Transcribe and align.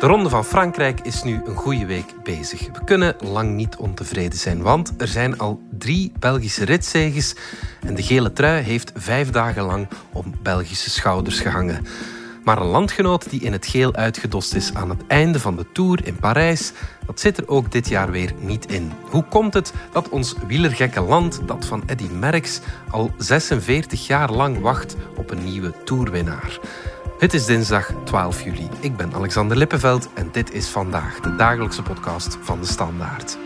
De 0.00 0.06
Ronde 0.06 0.28
van 0.28 0.44
Frankrijk 0.44 1.00
is 1.00 1.22
nu 1.22 1.40
een 1.44 1.54
goede 1.54 1.86
week 1.86 2.14
bezig. 2.22 2.60
We 2.60 2.84
kunnen 2.84 3.16
lang 3.18 3.54
niet 3.54 3.76
ontevreden 3.76 4.38
zijn, 4.38 4.62
want 4.62 4.92
er 4.98 5.08
zijn 5.08 5.38
al 5.38 5.60
drie 5.70 6.12
Belgische 6.18 6.64
ritzeges 6.64 7.34
en 7.80 7.94
de 7.94 8.02
gele 8.02 8.32
trui 8.32 8.62
heeft 8.62 8.92
vijf 8.94 9.30
dagen 9.30 9.62
lang 9.62 9.88
om 10.12 10.34
Belgische 10.42 10.90
schouders 10.90 11.40
gehangen. 11.40 11.86
Maar 12.44 12.60
een 12.60 12.66
landgenoot 12.66 13.30
die 13.30 13.40
in 13.40 13.52
het 13.52 13.66
geel 13.66 13.94
uitgedost 13.94 14.54
is 14.54 14.74
aan 14.74 14.90
het 14.90 15.06
einde 15.06 15.40
van 15.40 15.56
de 15.56 15.66
Tour 15.72 16.06
in 16.06 16.16
Parijs, 16.16 16.72
dat 17.06 17.20
zit 17.20 17.38
er 17.38 17.48
ook 17.48 17.72
dit 17.72 17.88
jaar 17.88 18.10
weer 18.10 18.32
niet 18.38 18.72
in. 18.72 18.92
Hoe 19.10 19.24
komt 19.24 19.54
het 19.54 19.72
dat 19.92 20.08
ons 20.08 20.34
wielergekke 20.46 21.00
land, 21.00 21.40
dat 21.46 21.64
van 21.64 21.82
Eddy 21.86 22.08
Merckx, 22.18 22.60
al 22.90 23.10
46 23.18 24.06
jaar 24.06 24.30
lang 24.30 24.60
wacht 24.60 24.96
op 25.16 25.30
een 25.30 25.44
nieuwe 25.44 25.72
Tourwinnaar? 25.84 26.58
Het 27.20 27.34
is 27.34 27.46
dinsdag 27.46 27.92
12 28.04 28.42
juli. 28.42 28.68
Ik 28.80 28.96
ben 28.96 29.14
Alexander 29.14 29.56
Lippenveld 29.56 30.08
en 30.14 30.28
dit 30.32 30.52
is 30.52 30.68
vandaag 30.68 31.20
de 31.20 31.36
dagelijkse 31.36 31.82
podcast 31.82 32.38
van 32.40 32.60
de 32.60 32.66
Standaard. 32.66 33.38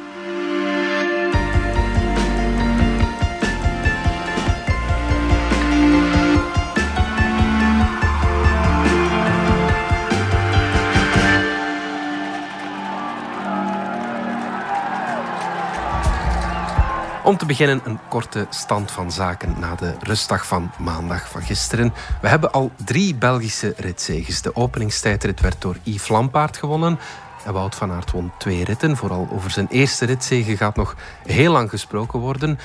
Om 17.25 17.37
te 17.37 17.47
beginnen 17.47 17.81
een 17.85 17.99
korte 18.09 18.47
stand 18.51 18.91
van 18.91 19.13
zaken 19.13 19.55
na 19.59 19.75
de 19.75 19.95
rustdag 20.03 20.47
van 20.47 20.71
maandag 20.79 21.29
van 21.29 21.43
gisteren. 21.43 21.95
We 22.21 22.29
hebben 22.29 22.53
al 22.53 22.71
drie 22.85 23.15
Belgische 23.15 23.75
ritzeges. 23.77 24.43
De 24.43 24.57
openingstijdrit 24.57 25.41
werd 25.41 25.61
door 25.61 25.77
Yves 25.83 26.09
Lampaard 26.09 26.57
gewonnen. 26.57 26.99
En 27.45 27.53
Wout 27.53 27.75
van 27.75 27.93
Aert 27.93 28.11
won 28.11 28.33
twee 28.39 28.65
ritten. 28.65 28.97
Vooral 28.97 29.29
over 29.33 29.51
zijn 29.51 29.67
eerste 29.71 30.05
ritzege 30.05 30.57
gaat 30.57 30.77
nog 30.77 30.97
heel 31.27 31.53
lang 31.53 31.71
gesproken 31.71 32.19
worden. 32.19 32.59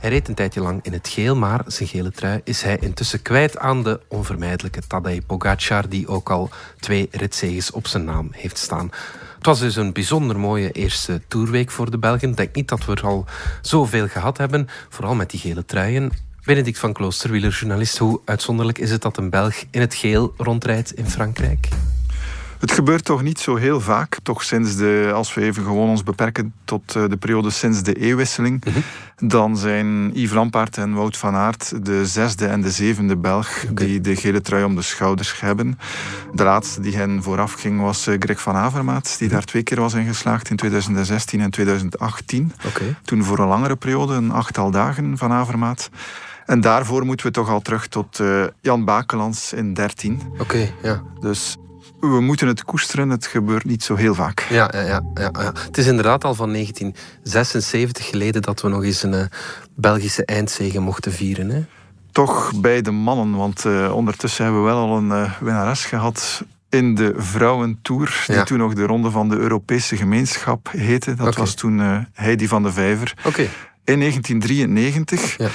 Hij 0.00 0.10
reed 0.10 0.28
een 0.28 0.34
tijdje 0.34 0.60
lang 0.60 0.84
in 0.84 0.92
het 0.92 1.08
geel, 1.08 1.36
maar 1.36 1.62
zijn 1.66 1.88
gele 1.88 2.10
trui 2.10 2.40
is 2.44 2.62
hij 2.62 2.78
intussen 2.80 3.22
kwijt 3.22 3.58
aan 3.58 3.82
de 3.82 4.00
onvermijdelijke 4.08 4.80
Tadej 4.86 5.20
Pogacar, 5.20 5.88
die 5.88 6.08
ook 6.08 6.30
al 6.30 6.50
twee 6.78 7.08
ritzeges 7.10 7.70
op 7.70 7.86
zijn 7.86 8.04
naam 8.04 8.28
heeft 8.30 8.58
staan. 8.58 8.90
Het 9.36 9.46
was 9.46 9.58
dus 9.58 9.76
een 9.76 9.92
bijzonder 9.92 10.38
mooie 10.38 10.72
eerste 10.72 11.20
toerweek 11.28 11.70
voor 11.70 11.90
de 11.90 11.98
Belgen. 11.98 12.28
Ik 12.28 12.36
denk 12.36 12.54
niet 12.54 12.68
dat 12.68 12.84
we 12.84 12.92
er 12.92 13.06
al 13.06 13.24
zoveel 13.62 14.08
gehad 14.08 14.38
hebben, 14.38 14.68
vooral 14.88 15.14
met 15.14 15.30
die 15.30 15.40
gele 15.40 15.64
truien. 15.64 16.12
Benedict 16.44 16.78
van 16.78 16.92
Klooster, 16.92 17.30
wielerjournalist, 17.30 17.98
hoe 17.98 18.20
uitzonderlijk 18.24 18.78
is 18.78 18.90
het 18.90 19.02
dat 19.02 19.16
een 19.16 19.30
Belg 19.30 19.64
in 19.70 19.80
het 19.80 19.94
geel 19.94 20.34
rondrijdt 20.36 20.92
in 20.92 21.10
Frankrijk? 21.10 21.68
Het 22.60 22.72
gebeurt 22.72 23.04
toch 23.04 23.22
niet 23.22 23.38
zo 23.38 23.56
heel 23.56 23.80
vaak. 23.80 24.18
Toch 24.22 24.42
sinds 24.42 24.76
de, 24.76 25.10
als 25.14 25.34
we 25.34 25.42
even 25.42 25.62
gewoon 25.62 25.88
ons 25.88 26.02
beperken 26.02 26.54
tot 26.64 26.96
eh, 26.96 27.04
de 27.08 27.16
periode 27.16 27.50
sinds 27.50 27.82
de 27.82 27.94
eeuwwisseling, 27.94 28.64
mhm. 28.64 28.78
dan 29.28 29.56
zijn 29.56 30.10
Yves 30.14 30.34
Lampaert 30.34 30.76
en 30.76 30.94
Wout 30.94 31.16
van 31.16 31.34
Aert 31.34 31.84
de 31.84 32.06
zesde 32.06 32.46
en 32.46 32.60
de 32.60 32.70
zevende 32.70 33.16
Belg 33.16 33.64
die 33.72 34.00
de 34.00 34.16
gele 34.16 34.40
trui 34.40 34.64
om 34.64 34.74
de 34.74 34.82
schouders 34.82 35.40
hebben. 35.40 35.78
De 36.32 36.44
laatste 36.44 36.80
die 36.80 36.96
hen 36.96 37.22
vooraf 37.22 37.52
ging 37.52 37.80
was 37.80 38.08
uh, 38.08 38.16
Greg 38.18 38.40
van 38.40 38.54
Avermaat, 38.54 39.16
die 39.18 39.28
daar 39.28 39.44
twee 39.44 39.62
keer 39.62 39.80
was 39.80 39.94
ingeslaagd 39.94 40.50
in 40.50 40.56
2016 40.56 41.40
en 41.40 41.50
2018. 41.50 42.52
Toen 43.04 43.24
voor 43.24 43.38
een 43.38 43.48
langere 43.48 43.76
periode, 43.76 44.14
een 44.14 44.30
achttal 44.30 44.70
dagen 44.70 45.18
van 45.18 45.32
Avermaat. 45.32 45.90
En 46.46 46.60
daarvoor 46.60 47.04
moeten 47.04 47.26
we 47.26 47.32
toch 47.32 47.48
al 47.48 47.60
terug 47.60 47.86
tot 47.86 48.18
uh, 48.18 48.44
Jan 48.60 48.84
Bakelands 48.84 49.52
in 49.52 49.74
13. 49.74 50.20
Oké, 50.38 50.72
ja. 50.82 51.02
Dus 51.20 51.56
we 52.00 52.20
moeten 52.20 52.46
het 52.46 52.64
koesteren, 52.64 53.08
het 53.08 53.26
gebeurt 53.26 53.64
niet 53.64 53.82
zo 53.82 53.94
heel 53.94 54.14
vaak. 54.14 54.46
Ja, 54.50 54.70
ja, 54.72 54.80
ja, 54.80 55.02
ja, 55.14 55.52
Het 55.54 55.78
is 55.78 55.86
inderdaad 55.86 56.24
al 56.24 56.34
van 56.34 56.52
1976 56.52 58.06
geleden 58.06 58.42
dat 58.42 58.60
we 58.60 58.68
nog 58.68 58.84
eens 58.84 59.02
een 59.02 59.12
uh, 59.12 59.24
Belgische 59.74 60.24
eindzege 60.24 60.80
mochten 60.80 61.12
vieren. 61.12 61.50
Hè? 61.50 61.64
Toch 62.12 62.52
bij 62.60 62.82
de 62.82 62.90
mannen, 62.90 63.36
want 63.36 63.64
uh, 63.64 63.94
ondertussen 63.94 64.44
hebben 64.44 64.62
we 64.62 64.68
wel 64.68 64.78
al 64.78 64.96
een 64.96 65.08
uh, 65.08 65.32
winnares 65.40 65.84
gehad 65.84 66.44
in 66.68 66.94
de 66.94 67.14
Vrouwentour, 67.16 68.24
die 68.26 68.42
toen 68.42 68.58
nog 68.58 68.74
de 68.74 68.86
Ronde 68.86 69.10
van 69.10 69.28
de 69.28 69.36
Europese 69.36 69.96
Gemeenschap 69.96 70.68
heette. 70.70 71.14
Dat 71.14 71.36
was 71.36 71.54
toen 71.54 72.06
Heidi 72.12 72.48
van 72.48 72.62
de 72.62 72.72
Vijver. 72.72 73.14
Okay. 73.24 73.50
In 73.84 73.98
1993. 73.98 75.36
Ja. 75.36 75.48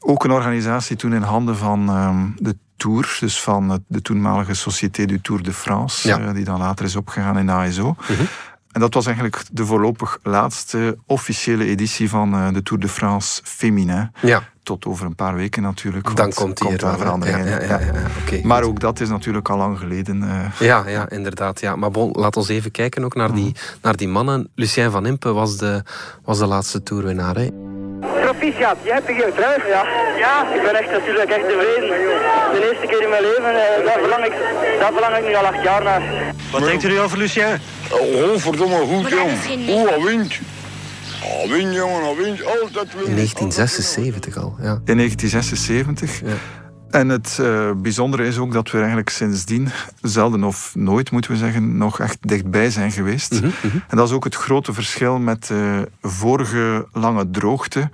Ook 0.00 0.24
een 0.24 0.30
organisatie 0.30 0.96
toen 0.96 1.14
in 1.14 1.22
handen 1.22 1.56
van 1.56 1.96
um, 1.96 2.34
de 2.38 2.56
Tour, 2.76 3.16
dus 3.20 3.40
van 3.40 3.84
de 3.86 4.02
toenmalige 4.02 4.54
Société 4.54 5.04
du 5.04 5.20
Tour 5.20 5.42
de 5.42 5.52
France, 5.52 6.08
ja. 6.08 6.20
uh, 6.20 6.34
die 6.34 6.44
dan 6.44 6.58
later 6.58 6.84
is 6.84 6.96
opgegaan 6.96 7.38
in 7.38 7.50
ASO. 7.50 7.86
Mm 7.86 8.16
-hmm. 8.16 8.26
En 8.74 8.80
dat 8.80 8.94
was 8.94 9.06
eigenlijk 9.06 9.42
de 9.52 9.66
voorlopig 9.66 10.18
laatste 10.22 10.98
officiële 11.06 11.64
editie 11.64 12.08
van 12.08 12.34
uh, 12.34 12.52
de 12.52 12.62
Tour 12.62 12.82
de 12.82 12.88
France 12.88 13.40
Féminin. 13.44 14.10
Ja. 14.20 14.42
Tot 14.62 14.86
over 14.86 15.06
een 15.06 15.14
paar 15.14 15.34
weken 15.34 15.62
natuurlijk. 15.62 16.16
Dan 16.16 16.32
komt, 16.32 16.60
hier 16.60 16.78
daar 16.78 16.98
verandering 16.98 17.48
ja, 17.48 17.60
ja, 17.60 17.80
okay, 18.22 18.42
maar 18.42 18.62
ook 18.62 18.80
dat 18.80 19.00
is 19.00 19.08
natuurlijk 19.08 19.48
al 19.48 19.56
lang 19.56 19.78
geleden. 19.78 20.22
Uh... 20.22 20.60
Ja, 20.60 20.88
ja, 20.88 21.10
inderdaad. 21.10 21.60
Ja. 21.60 21.76
Maar 21.76 21.90
bon, 21.90 22.10
laat 22.12 22.36
ons 22.36 22.48
even 22.48 22.70
kijken 22.70 23.04
ook 23.04 23.14
naar, 23.14 23.34
die, 23.34 23.44
mhm. 23.44 23.54
naar 23.82 23.96
die 23.96 24.08
mannen. 24.08 24.48
Lucien 24.54 24.90
van 24.90 25.06
Impe 25.06 25.32
was 25.32 25.56
de, 25.56 25.82
was 26.24 26.38
de 26.38 26.46
laatste 26.46 26.82
toerwinnaar. 26.82 27.36
Hè? 27.36 27.48
Proficiat, 28.38 28.76
jij 28.82 28.94
hebt 28.94 29.08
een 29.08 29.32
trui. 29.34 29.58
Ja. 29.68 29.82
ja, 30.18 30.54
ik 30.54 30.62
ben 30.62 30.74
echt 30.74 30.90
natuurlijk 30.90 31.30
echt 31.30 31.48
tevreden. 31.48 31.88
De 32.52 32.70
eerste 32.70 32.86
keer 32.86 33.02
in 33.02 33.08
mijn 33.08 33.22
leven, 33.22 33.52
uh, 33.54 33.86
daar, 33.86 33.98
verlang 33.98 34.24
ik, 34.24 34.32
daar 34.80 34.92
verlang 34.92 35.16
ik 35.16 35.26
nu 35.26 35.34
al 35.34 35.46
acht 35.46 35.62
jaar 35.62 35.82
naar. 35.82 36.02
Wat 36.50 36.64
denkt 36.64 36.84
u 36.84 36.98
over 36.98 37.18
Lucien? 37.18 37.60
Oh, 37.90 38.36
verdomme 38.36 38.76
goed, 38.76 39.08
jong. 39.08 39.30
Oeh, 39.68 39.92
al 39.92 40.02
wint. 40.02 40.32
Al 41.22 41.48
wint, 41.48 41.74
jongen, 41.74 42.02
al 42.02 42.16
wint. 42.16 42.44
Altijd. 42.44 42.88
In 43.06 43.14
1976 43.14 44.36
al, 44.36 44.54
ja. 44.60 44.80
In 44.84 44.96
1976. 44.96 46.20
Ja. 46.20 46.34
En 46.94 47.08
het 47.08 47.38
uh, 47.40 47.70
bijzondere 47.76 48.26
is 48.26 48.38
ook 48.38 48.52
dat 48.52 48.70
we 48.70 48.78
eigenlijk 48.78 49.08
sindsdien, 49.08 49.68
zelden 50.02 50.44
of 50.44 50.74
nooit 50.74 51.10
moeten 51.10 51.30
we 51.30 51.36
zeggen, 51.36 51.76
nog 51.76 52.00
echt 52.00 52.18
dichtbij 52.20 52.70
zijn 52.70 52.92
geweest. 52.92 53.32
Mm 53.32 53.52
-hmm. 53.60 53.82
En 53.88 53.96
dat 53.96 54.08
is 54.08 54.14
ook 54.14 54.24
het 54.24 54.34
grote 54.34 54.72
verschil 54.72 55.18
met 55.18 55.46
de 55.46 55.88
vorige 56.00 56.86
lange 56.92 57.30
droogte. 57.30 57.90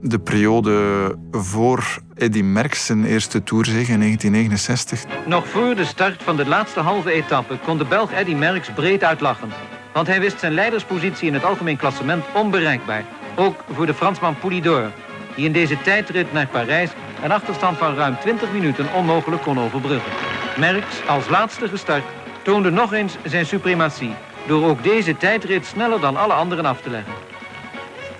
De 0.00 0.18
periode 0.18 1.16
voor 1.30 1.98
Eddy 2.14 2.42
Merckx 2.42 2.86
zijn 2.86 3.04
eerste 3.04 3.42
toerzege 3.42 3.92
in 3.92 3.98
1969. 3.98 5.04
Nog 5.26 5.48
voor 5.48 5.74
de 5.74 5.84
start 5.84 6.22
van 6.22 6.36
de 6.36 6.46
laatste 6.46 6.80
halve 6.80 7.12
etappe 7.12 7.58
kon 7.64 7.78
de 7.78 7.84
Belg 7.84 8.12
Eddy 8.12 8.34
Merckx 8.34 8.70
breed 8.74 9.04
uitlachen. 9.04 9.48
Want 9.92 10.06
hij 10.06 10.20
wist 10.20 10.38
zijn 10.38 10.54
leiderspositie 10.54 11.28
in 11.28 11.34
het 11.34 11.44
algemeen 11.44 11.76
klassement 11.76 12.24
onbereikbaar. 12.34 13.04
Ook 13.36 13.64
voor 13.72 13.86
de 13.86 13.94
Fransman 13.94 14.38
Poulidor, 14.38 14.90
die 15.36 15.44
in 15.44 15.52
deze 15.52 15.82
tijdrit 15.82 16.32
naar 16.32 16.46
Parijs 16.46 16.90
een 17.22 17.32
achterstand 17.32 17.78
van 17.78 17.94
ruim 17.94 18.18
20 18.20 18.52
minuten 18.52 18.92
onmogelijk 18.92 19.42
kon 19.42 19.60
overbruggen. 19.60 20.12
Merckx, 20.58 21.06
als 21.06 21.28
laatste 21.28 21.68
gestart, 21.68 22.04
toonde 22.42 22.70
nog 22.70 22.92
eens 22.92 23.16
zijn 23.24 23.46
suprematie... 23.46 24.14
door 24.46 24.68
ook 24.68 24.82
deze 24.82 25.16
tijdrit 25.16 25.66
sneller 25.66 26.00
dan 26.00 26.16
alle 26.16 26.32
anderen 26.32 26.64
af 26.64 26.80
te 26.80 26.90
leggen. 26.90 27.12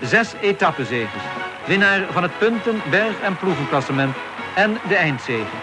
Zes 0.01 0.35
etappezegers, 0.41 1.23
winnaar 1.67 2.07
van 2.11 2.23
het 2.23 2.39
punten-, 2.39 2.83
berg- 2.91 3.21
en 3.21 3.37
ploegenklassement 3.37 4.17
en 4.55 4.79
de 4.89 4.97
eindzege. 4.97 5.57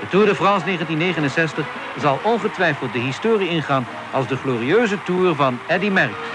De 0.00 0.08
Tour 0.08 0.26
de 0.26 0.34
France 0.34 0.64
1969 0.64 1.66
zal 1.96 2.20
ongetwijfeld 2.22 2.92
de 2.92 2.98
historie 2.98 3.48
ingaan 3.48 3.86
als 4.10 4.26
de 4.26 4.36
glorieuze 4.36 5.02
Tour 5.02 5.34
van 5.34 5.58
Eddy 5.66 5.88
Merckx. 5.88 6.31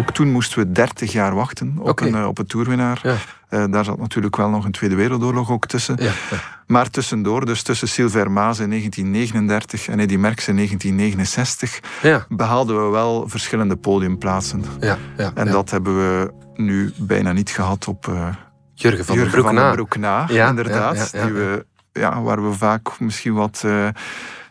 Ook 0.00 0.10
toen 0.12 0.30
moesten 0.32 0.58
we 0.58 0.72
30 0.72 1.12
jaar 1.12 1.34
wachten 1.34 1.76
op, 1.78 2.00
een, 2.00 2.14
eh, 2.14 2.26
op 2.26 2.38
een 2.38 2.46
toerwinnaar. 2.46 3.00
Ja. 3.02 3.16
Eh, 3.48 3.64
daar 3.70 3.84
zat 3.84 3.98
natuurlijk 3.98 4.36
wel 4.36 4.48
nog 4.50 4.64
een 4.64 4.72
Tweede 4.72 4.94
Wereldoorlog 4.96 5.50
ook 5.50 5.66
tussen. 5.66 5.96
Ja, 5.98 6.04
ja. 6.30 6.36
Maar 6.66 6.90
tussendoor, 6.90 7.46
dus 7.46 7.62
tussen 7.62 7.88
Silver 7.88 8.30
Maas 8.30 8.58
in 8.58 8.68
1939 8.68 9.88
en 9.88 9.98
Eddy 9.98 10.16
Merckx 10.16 10.48
in 10.48 10.54
1969, 10.54 11.80
Ja. 12.02 12.24
behaalden 12.28 12.84
we 12.84 12.90
wel 12.90 13.28
verschillende 13.28 13.76
podiumplaatsen. 13.76 14.64
Ja, 14.80 14.98
ja, 15.16 15.30
En 15.34 15.50
dat 15.50 15.70
hebben 15.70 15.96
we 15.96 16.32
nu 16.54 16.92
bijna 16.96 17.32
niet 17.32 17.50
gehad 17.50 17.88
op 17.88 18.08
eh 18.08 18.28
Jurgen 18.74 19.04
van 19.04 19.14
Jurgen 19.14 19.32
den 19.32 19.42
Broek 19.42 19.54
na. 19.54 19.70
Broek 19.72 19.96
na, 19.96 20.24
Ja, 20.28 20.48
inderdaad. 20.48 21.12
Die 21.12 21.32
we, 21.32 21.66
ja, 21.92 22.22
waar 22.22 22.48
we 22.50 22.52
vaak 22.56 23.00
misschien 23.00 23.34
wat 23.34 23.64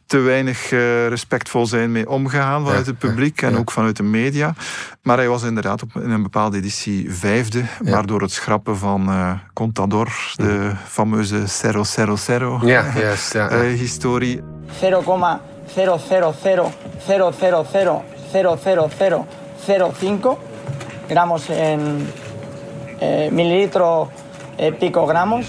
te 0.10 0.18
weinig 0.18 0.72
eh, 0.72 1.08
respectvol 1.08 1.66
zijn 1.66 1.92
mee 1.92 2.10
omgegaan 2.10 2.66
vanuit 2.66 2.86
Ja, 2.86 2.92
het 2.92 3.00
publiek 3.00 3.42
en 3.42 3.52
ja. 3.52 3.58
ook 3.58 3.72
vanuit 3.72 3.98
de 3.98 4.04
media. 4.04 4.54
Maar 5.02 5.18
hij 5.18 5.28
was 5.28 5.44
inderdaad 5.44 5.84
op, 5.84 5.90
in 5.96 6.10
een 6.10 6.24
bepaalde 6.24 6.58
editie 6.58 7.14
vijfde, 7.14 7.64
maar 7.84 8.06
door 8.06 8.22
het 8.22 8.32
schrappen 8.32 8.78
van 8.78 9.10
eh, 9.10 9.32
Contador, 9.54 10.34
de 10.36 10.72
fameuze 10.88 11.44
000 12.28 12.66
Ja, 12.66 12.86
juist. 12.96 13.34
Ja, 13.34 13.50
eh, 13.50 13.60
historie, 13.60 14.42
0,000000005 14.68 14.80
gramos 21.08 21.50
en 21.50 22.08
eh, 23.00 23.32
mililitro 23.32 24.12
eh, 24.56 24.74
picogramos. 24.80 25.48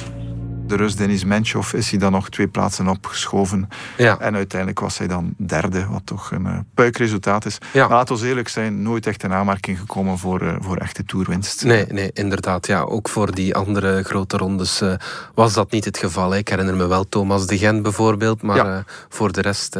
De 0.70 0.76
Rus 0.76 0.96
Denis 0.96 1.24
Menchov 1.24 1.72
is 1.72 1.90
hij 1.90 1.98
dan 1.98 2.12
nog 2.12 2.28
twee 2.28 2.48
plaatsen 2.48 2.88
opgeschoven. 2.88 3.68
Ja. 3.96 4.18
En 4.18 4.34
uiteindelijk 4.34 4.80
was 4.80 4.98
hij 4.98 5.06
dan 5.06 5.34
derde, 5.36 5.86
wat 5.86 6.02
toch 6.04 6.30
een 6.30 6.46
uh, 6.46 6.58
puikresultaat 6.74 7.44
is. 7.44 7.58
Ja. 7.72 7.88
Maar 7.88 7.96
laten 7.96 8.16
we 8.16 8.26
eerlijk 8.26 8.48
zijn, 8.48 8.82
nooit 8.82 9.06
echt 9.06 9.22
in 9.22 9.32
aanmerking 9.32 9.78
gekomen 9.78 10.18
voor, 10.18 10.42
uh, 10.42 10.54
voor 10.60 10.76
echte 10.76 11.04
toerwinst. 11.04 11.64
Nee, 11.64 11.86
nee, 11.86 12.10
inderdaad. 12.12 12.66
Ja, 12.66 12.80
ook 12.80 13.08
voor 13.08 13.34
die 13.34 13.54
andere 13.54 14.02
grote 14.02 14.36
rondes 14.36 14.82
uh, 14.82 14.94
was 15.34 15.52
dat 15.52 15.70
niet 15.70 15.84
het 15.84 15.98
geval. 15.98 16.30
Hè. 16.30 16.38
Ik 16.38 16.48
herinner 16.48 16.76
me 16.76 16.86
wel 16.86 17.08
Thomas 17.08 17.46
de 17.46 17.58
Gent 17.58 17.82
bijvoorbeeld, 17.82 18.42
maar 18.42 18.56
ja. 18.56 18.84
voor 19.08 19.32
de 19.32 19.40
rest 19.40 19.76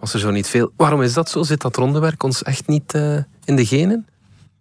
was 0.00 0.14
er 0.14 0.20
zo 0.20 0.30
niet 0.30 0.48
veel. 0.48 0.72
Waarom 0.76 1.02
is 1.02 1.12
dat 1.12 1.30
zo? 1.30 1.42
Zit 1.42 1.60
dat 1.60 1.76
rondewerk 1.76 2.22
ons 2.22 2.42
echt 2.42 2.66
niet 2.66 2.92
in 3.44 3.56
de 3.56 3.66
genen? 3.66 4.06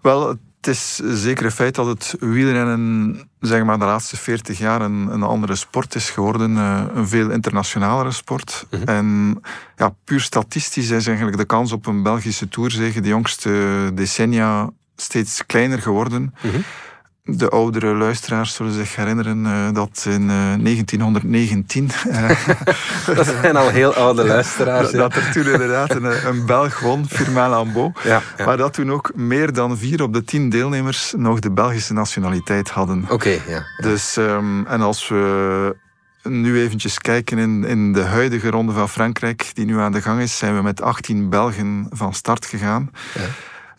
Wel, 0.02 0.36
het 0.68 0.76
is 0.76 1.22
zeker 1.22 1.46
een 1.46 1.52
feit 1.52 1.76
dat 1.76 1.86
het 1.86 2.16
wielrennen 2.20 3.20
zeg 3.40 3.64
maar, 3.64 3.80
de 3.80 3.86
laatste 3.86 4.18
40 4.18 4.58
jaar 4.58 4.82
een, 4.82 5.08
een 5.12 5.24
andere 5.24 5.56
sport 5.56 5.96
is 5.96 6.10
geworden. 6.10 6.52
Uh, 6.52 6.84
een 6.94 7.08
veel 7.08 7.30
internationalere 7.30 8.12
sport. 8.12 8.66
Mm 8.70 8.80
-hmm. 8.80 8.88
En 8.88 9.40
ja, 9.76 9.96
puur 10.04 10.22
statistisch 10.22 10.90
is 10.90 11.08
eigenlijk 11.08 11.38
de 11.38 11.46
kans 11.46 11.72
op 11.72 11.86
een 11.86 12.04
Belgische 12.04 12.50
toerzege 12.50 13.02
de 13.02 13.08
jongste 13.08 13.92
decennia 13.94 14.70
steeds 14.96 15.46
kleiner 15.46 15.82
geworden. 15.82 16.22
Mm 16.22 16.52
-hmm. 16.52 16.64
De 17.30 17.50
oudere 17.50 17.94
luisteraars 17.94 18.54
zullen 18.54 18.74
zich 18.74 18.96
herinneren 18.96 19.46
uh, 19.46 19.74
dat 19.74 20.06
in 20.10 20.22
uh, 20.22 20.54
1919. 20.64 21.88
dat 23.16 23.26
zijn 23.26 23.56
al 23.56 23.70
heel 23.70 23.94
oude 23.94 24.26
luisteraars. 24.26 24.92
dat, 24.92 25.16
er 25.16 25.32
toen 25.32 25.46
inderdaad 25.46 25.96
een, 25.96 26.28
een 26.28 26.46
Belg 26.46 26.80
won, 26.80 27.08
Firmin 27.10 27.50
Lambeau. 27.50 27.92
Ja, 28.04 28.22
ja. 28.38 28.46
Maar 28.46 28.58
dat 28.58 28.74
toen 28.74 28.92
ook 28.92 29.12
meer 29.16 29.54
dan 29.54 29.78
vier 29.78 30.04
op 30.04 30.14
de 30.14 30.24
tien 30.24 30.50
deelnemers 30.50 31.14
nog 31.18 31.40
de 31.40 31.52
Belgische 31.52 31.94
nationaliteit 31.94 32.70
hadden. 32.70 33.04
Oké, 33.04 33.14
okay, 33.14 33.42
ja. 33.48 33.64
Dus, 33.78 34.16
um, 34.16 34.66
en 34.66 34.82
als 34.82 35.08
we 35.08 35.76
nu 36.24 36.60
eventjes 36.60 37.00
kijken 37.00 37.38
in, 37.38 37.64
in 37.66 37.94
de 37.94 38.04
huidige 38.04 38.50
ronde 38.50 38.74
van 38.74 38.90
Frankrijk, 38.90 39.52
die 39.54 39.66
nu 39.66 39.80
aan 39.80 39.92
de 39.92 40.02
gang 40.02 40.22
is, 40.22 40.38
zijn 40.38 40.56
we 40.56 40.62
met 40.62 40.82
18 40.82 41.30
Belgen 41.30 41.88
van 41.90 42.14
start 42.14 42.46
gegaan. 42.46 42.92
Ja. 43.14 43.22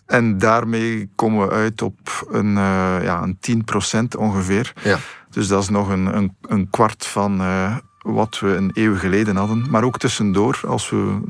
En 0.08 0.38
daarmee 0.38 1.10
komen 1.14 1.48
we 1.48 1.54
uit 1.54 1.82
op 1.82 2.26
een, 2.30 2.48
uh, 2.56 2.96
ja, 3.02 3.22
een 3.22 3.38
10% 3.40 4.18
ongeveer. 4.18 4.72
Ja. 4.82 4.98
Dus 5.30 5.48
dat 5.48 5.62
is 5.62 5.68
nog 5.68 5.88
een, 5.88 6.16
een, 6.16 6.36
een 6.42 6.70
kwart 6.70 7.06
van 7.06 7.40
uh, 7.40 7.76
wat 7.98 8.38
we 8.38 8.54
een 8.54 8.70
eeuw 8.74 8.96
geleden 8.96 9.36
hadden. 9.36 9.66
Maar 9.70 9.84
ook 9.84 9.98
tussendoor, 9.98 10.60
als 10.66 10.90
we 10.90 11.20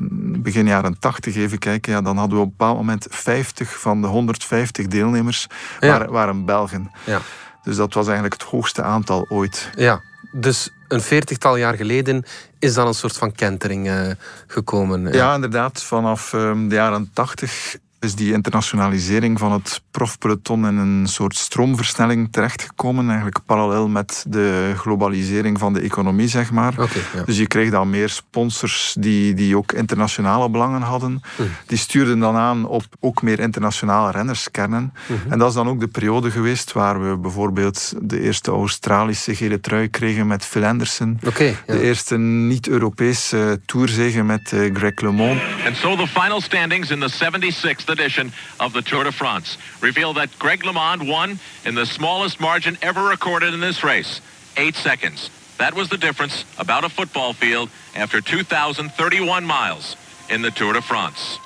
begin 0.41 0.67
jaren 0.67 0.99
80 0.99 1.35
even 1.35 1.59
kijken, 1.59 1.91
ja, 1.91 2.01
dan 2.01 2.17
hadden 2.17 2.37
we 2.37 2.43
op 2.43 2.49
een 2.49 2.55
bepaald 2.57 2.77
moment 2.77 3.07
50 3.09 3.79
van 3.79 4.01
de 4.01 4.07
150 4.07 4.87
deelnemers 4.87 5.47
Ja. 5.79 5.87
waren, 5.87 6.11
waren 6.11 6.45
Belgen. 6.45 6.91
Ja. 7.05 7.21
Dus 7.63 7.75
dat 7.75 7.93
was 7.93 8.05
eigenlijk 8.05 8.41
het 8.41 8.51
hoogste 8.51 8.83
aantal 8.83 9.25
ooit. 9.29 9.69
Ja, 9.75 10.01
dus 10.31 10.69
een 10.87 11.01
veertigtal 11.01 11.55
jaar 11.55 11.75
geleden 11.75 12.23
is 12.59 12.73
dan 12.73 12.87
een 12.87 12.93
soort 12.93 13.17
van 13.17 13.31
kentering 13.31 13.87
uh, 13.87 14.01
gekomen. 14.47 15.13
Ja, 15.13 15.35
inderdaad. 15.35 15.83
Vanaf 15.83 16.33
um, 16.33 16.69
de 16.69 16.75
jaren 16.75 17.09
80 17.13 17.77
is 17.99 18.15
die 18.15 18.33
internationalisering 18.33 19.39
van 19.39 19.51
het 19.51 19.81
profpeloton 19.91 20.67
in 20.67 20.77
een 20.77 21.07
soort 21.07 21.35
stroomversnelling 21.35 22.31
terechtgekomen. 22.31 23.05
Eigenlijk 23.05 23.39
parallel 23.45 23.87
met 23.87 24.25
de 24.27 24.73
globalisering 24.75 25.59
van 25.59 25.73
de 25.73 25.79
economie, 25.79 26.27
zeg 26.27 26.51
maar. 26.51 26.73
Okay, 26.73 27.01
ja. 27.13 27.23
Dus 27.23 27.37
je 27.37 27.47
kreeg 27.47 27.69
dan 27.69 27.89
meer 27.89 28.09
sponsors 28.09 28.95
die, 28.99 29.33
die 29.33 29.57
ook 29.57 29.71
internationale 29.71 30.49
belangen 30.49 30.81
hadden. 30.81 31.11
Mm. 31.11 31.49
Die 31.65 31.77
stuurden 31.77 32.19
dan 32.19 32.35
aan 32.35 32.65
op 32.65 32.83
ook 32.99 33.21
meer 33.21 33.39
internationale 33.39 34.11
rennerskernen. 34.11 34.81
Mm 34.81 35.17
-hmm. 35.21 35.31
En 35.31 35.39
dat 35.39 35.49
is 35.49 35.55
dan 35.55 35.67
ook 35.67 35.79
de 35.79 35.87
periode 35.87 36.31
geweest 36.31 36.71
waar 36.71 37.09
we 37.09 37.17
bijvoorbeeld 37.17 37.93
de 38.01 38.21
eerste 38.21 38.51
Australische 38.51 39.35
gele 39.35 39.59
trui 39.59 39.87
kregen 39.87 40.27
met 40.27 40.45
Phil 40.45 40.65
Anderson. 40.65 41.19
Okay, 41.25 41.47
ja. 41.47 41.73
De 41.73 41.81
eerste 41.81 42.17
niet-Europese 42.17 43.61
tourzege 43.65 44.23
met 44.23 44.51
uh, 44.51 44.75
Greg 44.75 44.99
LeMond. 45.01 45.41
And 45.65 45.75
so 45.75 45.95
the 45.95 46.07
final 46.07 46.41
standings 46.41 46.89
in 46.89 46.99
the 46.99 47.11
76th 47.11 47.88
edition 47.89 48.31
of 48.57 48.71
the 48.73 48.81
Tour 48.81 49.03
de 49.03 49.11
France 49.11 49.57
reveal 49.81 50.13
that 50.13 50.29
Greg 50.39 50.63
LeMond 50.63 51.07
won 51.07 51.39
in 51.61 51.75
the 51.75 51.85
smallest 51.85 52.39
margin 52.39 52.77
ever 52.79 53.09
recorded 53.09 53.53
in 53.53 53.59
this 53.59 53.81
race, 53.83 54.21
eight 54.53 54.75
seconds. 54.75 55.29
That 55.55 55.73
was 55.73 55.87
the 55.87 55.97
difference, 55.97 56.45
about 56.57 56.83
a 56.83 56.89
football 56.89 57.33
field, 57.33 57.69
after 57.95 58.21
2,031 58.21 59.45
miles 59.45 59.95
in 60.27 60.41
the 60.41 60.51
Tour 60.51 60.73
de 60.73 60.81
France. 60.81 61.39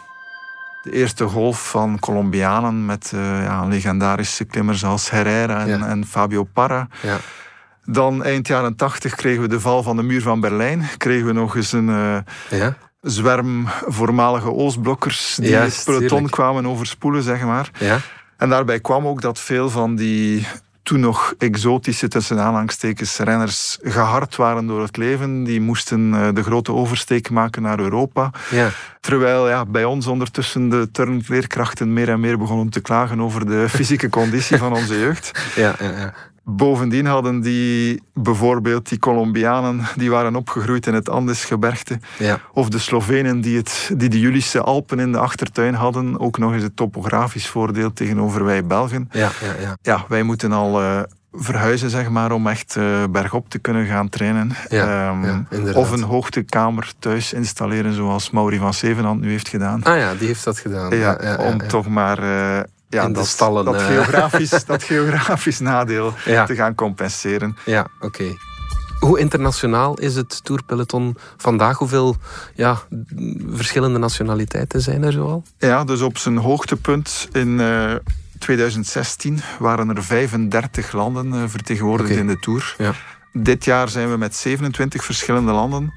De 0.83 0.91
eerste 0.91 1.23
golf 1.25 1.69
van 1.69 1.99
Colombianen 1.99 2.85
met 2.85 3.11
uh, 3.15 3.21
ja, 3.43 3.65
legendarische 3.65 4.45
klimmers 4.45 4.83
als 4.83 5.09
Herrera 5.09 5.59
en, 5.61 5.67
Ja. 5.79 5.87
en 5.87 6.05
Fabio 6.05 6.43
Parra. 6.43 6.87
Ja. 7.01 7.17
Dan 7.85 8.23
eind 8.23 8.47
jaren 8.47 8.75
80 8.75 9.15
kregen 9.15 9.41
we 9.41 9.47
de 9.47 9.59
val 9.59 9.83
van 9.83 9.95
de 9.95 10.03
muur 10.03 10.21
van 10.21 10.39
Berlijn. 10.39 10.87
Kregen 10.97 11.25
we 11.25 11.33
nog 11.33 11.55
eens 11.55 11.71
een 11.71 11.87
uh, 11.89 12.17
Ja. 12.49 12.75
Zwerm 13.03 13.67
voormalige 13.87 14.51
Oostblokkers 14.51 15.35
die 15.39 15.49
Juist, 15.49 15.75
het 15.75 15.85
peloton 15.85 16.29
kwamen 16.29 16.65
overspoelen, 16.65 17.23
zeg 17.23 17.41
maar. 17.41 17.69
Ja. 17.79 17.99
En 18.37 18.49
daarbij 18.49 18.79
kwam 18.79 19.07
ook 19.07 19.21
dat 19.21 19.39
veel 19.39 19.69
van 19.69 19.95
die 19.95 20.47
toen 20.83 20.99
nog 20.99 21.33
exotische 21.37 22.07
tussen 22.07 22.39
aanhalingstekens 22.39 23.17
renners 23.17 23.77
gehard 23.81 24.35
waren 24.35 24.67
door 24.67 24.81
het 24.81 24.97
leven. 24.97 25.43
Die 25.43 25.61
moesten 25.61 26.13
uh, 26.13 26.27
de 26.33 26.43
grote 26.43 26.71
oversteek 26.71 27.29
maken 27.29 27.61
naar 27.61 27.79
Europa. 27.79 28.31
Ja. 28.49 28.69
Terwijl 28.99 29.49
ja, 29.49 29.65
bij 29.65 29.85
ons 29.85 30.07
ondertussen 30.07 30.69
de 30.69 30.91
turnleerkrachten 30.91 31.93
meer 31.93 32.09
en 32.09 32.19
meer 32.19 32.37
begonnen 32.37 32.69
te 32.69 32.81
klagen 32.81 33.21
over 33.21 33.45
de 33.45 33.65
fysieke 33.75 34.09
conditie 34.09 34.57
van 34.57 34.73
onze 34.73 34.99
jeugd. 34.99 35.31
Ja, 35.55 35.75
ja, 35.79 35.89
ja. 35.89 36.13
Bovendien 36.45 37.05
hadden 37.05 37.41
die 37.41 38.01
bijvoorbeeld 38.13 38.89
die 38.89 38.99
Colombianen 38.99 39.81
die 39.95 40.09
waren 40.09 40.35
opgegroeid 40.35 40.87
in 40.87 40.93
het 40.93 41.09
Andesgebergte. 41.09 41.99
Ja. 42.19 42.39
Of 42.53 42.69
de 42.69 42.79
Slovenen 42.79 43.41
die, 43.41 43.57
het, 43.57 43.91
die 43.97 44.09
de 44.09 44.19
Julische 44.19 44.61
Alpen 44.61 44.99
in 44.99 45.11
de 45.11 45.17
achtertuin 45.17 45.73
hadden. 45.73 46.19
Ook 46.19 46.37
nog 46.37 46.53
eens 46.53 46.63
het 46.63 46.75
topografisch 46.75 47.47
voordeel 47.47 47.93
tegenover 47.93 48.43
wij 48.43 48.65
Belgen. 48.65 49.09
Ja, 49.11 49.31
ja, 49.41 49.61
ja. 49.61 49.77
Ja, 49.81 50.05
wij 50.07 50.23
moeten 50.23 50.51
al 50.51 50.81
uh, 50.81 50.99
verhuizen 51.33 51.89
zeg 51.89 52.09
maar, 52.09 52.31
om 52.31 52.47
echt 52.47 52.75
uh, 52.75 53.03
bergop 53.09 53.49
te 53.49 53.59
kunnen 53.59 53.85
gaan 53.85 54.09
trainen. 54.09 54.51
Ja, 54.69 55.09
um, 55.09 55.25
ja, 55.25 55.45
inderdaad. 55.49 55.75
of 55.75 55.91
een 55.91 56.03
hoogtekamer 56.03 56.93
thuis 56.99 57.33
installeren 57.33 57.93
zoals 57.93 58.29
Mauri 58.29 58.57
van 58.57 58.73
Zevenhand 58.73 59.21
nu 59.21 59.29
heeft 59.29 59.49
gedaan. 59.49 59.83
Ah 59.83 59.97
ja, 59.97 60.13
die 60.13 60.27
heeft 60.27 60.43
dat 60.43 60.59
gedaan. 60.59 60.97
Ja, 60.97 61.37
om 61.39 61.67
toch 61.67 61.87
maar... 61.87 62.23
Uh, 62.23 62.59
ja, 62.93 63.01
In 63.03 63.13
de 63.13 63.19
dat, 63.19 63.27
stallen, 63.27 63.65
dat, 63.65 63.75
eh. 63.75 63.85
geografisch, 63.85 64.65
dat 64.65 64.83
geografisch 64.83 65.59
nadeel 65.59 66.13
Ja. 66.25 66.45
te 66.45 66.55
gaan 66.55 66.75
compenseren. 66.75 67.57
Ja, 67.65 67.87
oké. 67.99 68.23
Hoe 68.99 69.19
internationaal 69.19 69.99
is 69.99 70.15
het 70.15 70.43
tourpeloton 70.43 71.17
vandaag? 71.37 71.77
Hoeveel 71.77 72.15
ja, 72.55 72.77
verschillende 73.49 73.99
nationaliteiten 73.99 74.81
zijn 74.81 75.03
er 75.03 75.11
zoal? 75.11 75.43
Ja, 75.57 75.83
dus 75.83 76.01
op 76.01 76.17
zijn 76.17 76.37
hoogtepunt 76.37 77.27
in 77.31 77.59
uh, 77.59 77.93
2016 78.39 79.39
waren 79.59 79.95
er 79.95 80.03
35 80.03 80.91
landen 80.91 81.33
uh, 81.33 81.43
vertegenwoordigd 81.47 82.09
in 82.09 82.27
de 82.27 82.39
Tour. 82.39 82.75
Ja. 82.77 82.91
Dit 83.33 83.65
jaar 83.65 83.89
zijn 83.89 84.09
we 84.09 84.17
met 84.17 84.35
27 84.35 85.03
verschillende 85.03 85.51
landen. 85.51 85.93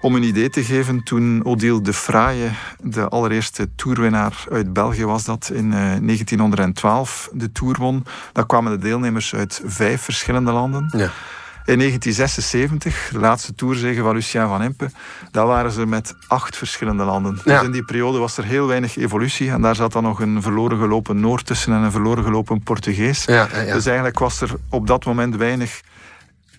Om 0.00 0.14
een 0.14 0.22
idee 0.22 0.50
te 0.50 0.64
geven, 0.64 1.02
toen 1.02 1.44
Odile 1.44 1.80
de 1.80 1.92
Fraaie, 1.92 2.50
de 2.82 3.08
allereerste 3.08 3.68
toerwinnaar 3.76 4.44
uit 4.50 4.72
België 4.72 5.04
was 5.04 5.24
dat, 5.24 5.50
in 5.54 5.66
uh, 5.66 5.72
1912 5.72 7.28
de 7.32 7.52
Tour 7.52 7.76
won, 7.78 8.04
dan 8.32 8.46
kwamen 8.46 8.72
de 8.72 8.78
deelnemers 8.78 9.34
uit 9.34 9.62
vijf 9.64 10.02
verschillende 10.02 10.52
landen. 10.52 10.88
Ja. 10.96 11.10
In 11.66 11.78
1976, 11.78 13.08
de 13.12 13.18
laatste 13.18 13.54
toerzege 13.54 14.02
van 14.02 14.14
Lucien 14.14 14.48
van 14.48 14.62
Impe, 14.62 14.90
daar 15.30 15.46
waren 15.46 15.70
ze 15.70 15.86
met 15.86 16.14
acht 16.28 16.56
verschillende 16.56 17.04
landen. 17.04 17.40
Ja. 17.44 17.56
Dus 17.58 17.66
in 17.66 17.72
die 17.72 17.84
periode 17.84 18.18
was 18.18 18.36
er 18.36 18.44
heel 18.44 18.66
weinig 18.66 18.96
evolutie 18.96 19.50
en 19.50 19.60
daar 19.60 19.74
zat 19.74 19.92
dan 19.92 20.02
nog 20.02 20.20
een 20.20 20.42
verloren 20.42 20.78
gelopen 20.78 21.20
Noord 21.20 21.46
tussen 21.46 21.72
en 21.72 21.82
een 21.82 21.90
verloren 21.90 22.24
gelopen 22.24 22.62
Portugees. 22.62 23.24
Ja. 23.24 23.48
Dus 23.72 23.86
eigenlijk 23.86 24.18
was 24.18 24.40
er 24.40 24.50
op 24.68 24.86
dat 24.86 25.04
moment 25.04 25.36
weinig 25.36 25.80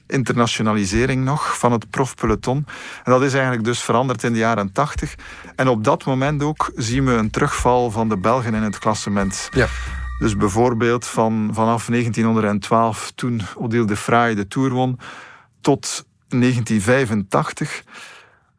internationalisering 0.08 1.24
nog 1.24 1.58
van 1.58 1.72
het 1.72 1.90
profpeloton. 1.90 2.66
En 3.04 3.12
dat 3.12 3.22
is 3.22 3.34
eigenlijk 3.34 3.64
dus 3.64 3.82
veranderd 3.84 4.24
in 4.24 4.34
de 4.34 4.40
jaren 4.40 4.72
80. 4.72 5.16
En 5.56 5.68
op 5.68 5.84
dat 5.84 6.06
moment 6.06 6.44
ook 6.44 6.72
zien 6.76 7.06
we 7.06 7.12
een 7.12 7.30
terugval 7.30 7.92
van 7.92 8.10
de 8.10 8.18
Belgen 8.18 8.54
in 8.54 8.62
het 8.62 8.80
klassement. 8.80 9.50
Ja. 9.52 9.68
Dus 10.20 10.38
bijvoorbeeld 10.38 11.06
van, 11.06 11.50
vanaf 11.54 11.86
1912, 11.86 13.12
toen 13.16 13.42
Odile 13.56 13.86
de 13.86 14.34
de 14.36 14.48
Tour 14.48 14.70
won, 14.70 15.00
tot 15.62 16.06
1985 16.28 17.84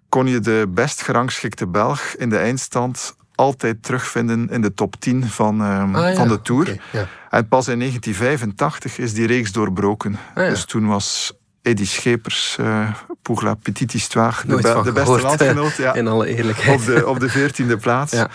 kon 0.09 0.27
je 0.27 0.41
de 0.41 0.67
best 0.69 1.03
gerangschikte 1.03 1.67
Belg 1.67 2.01
in 2.01 2.29
de 2.29 2.39
eindstand 2.39 3.17
altijd 3.35 3.83
terugvinden 3.83 4.49
in 4.49 4.61
de 4.61 4.75
top 4.75 4.97
10 5.01 5.29
van, 5.29 5.61
um, 5.61 5.95
Ah, 5.95 6.09
ja. 6.09 6.15
van 6.15 6.29
de 6.29 6.41
Tour. 6.41 6.81
Ja. 6.93 7.07
En 7.31 7.49
pas 7.49 7.69
in 7.69 7.79
1985 7.79 8.99
is 8.99 9.15
die 9.15 9.27
reeks 9.27 9.53
doorbroken. 9.53 10.19
Ah, 10.35 10.43
ja. 10.45 10.51
Dus 10.51 10.65
toen 10.65 10.87
was 10.87 11.38
Eddy 11.69 11.85
Schepers, 11.87 12.57
uh, 12.61 12.89
pour 13.23 13.43
la 13.45 13.55
petite 13.55 13.93
histoire, 13.97 14.41
de, 14.47 14.57
be- 14.57 14.63
beste 14.63 14.93
gehoord, 15.03 15.23
landgenoot. 15.23 15.77
Ja, 15.77 15.95
In 15.95 16.07
alle 16.09 16.27
eerlijkheid. 16.27 16.79
op 16.81 16.87
de, 16.87 17.07
op 17.07 17.21
de 17.21 17.31
14e 17.31 17.81
plaats. 17.81 18.13
Ja. 18.13 18.29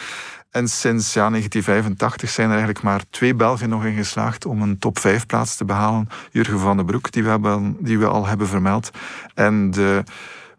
En 0.51 0.67
sinds 0.67 1.13
ja, 1.13 1.29
1985 1.29 2.29
zijn 2.29 2.47
er 2.47 2.55
eigenlijk 2.55 2.83
maar 2.83 3.01
twee 3.09 3.35
Belgen 3.35 3.69
nog 3.69 3.85
in 3.85 3.95
geslaagd 3.95 4.45
om 4.45 4.61
een 4.61 4.79
top 4.79 4.99
5 4.99 5.25
plaats 5.25 5.55
te 5.55 5.65
behalen. 5.65 6.07
Jurgen 6.31 6.59
van 6.59 6.77
den 6.77 6.85
Broek, 6.85 7.11
die 7.11 7.23
we, 7.23 7.29
hebben, 7.29 7.75
die 7.79 7.99
we 7.99 8.07
al 8.07 8.25
hebben 8.27 8.47
vermeld. 8.47 8.89
En 9.33 9.71
de 9.71 10.03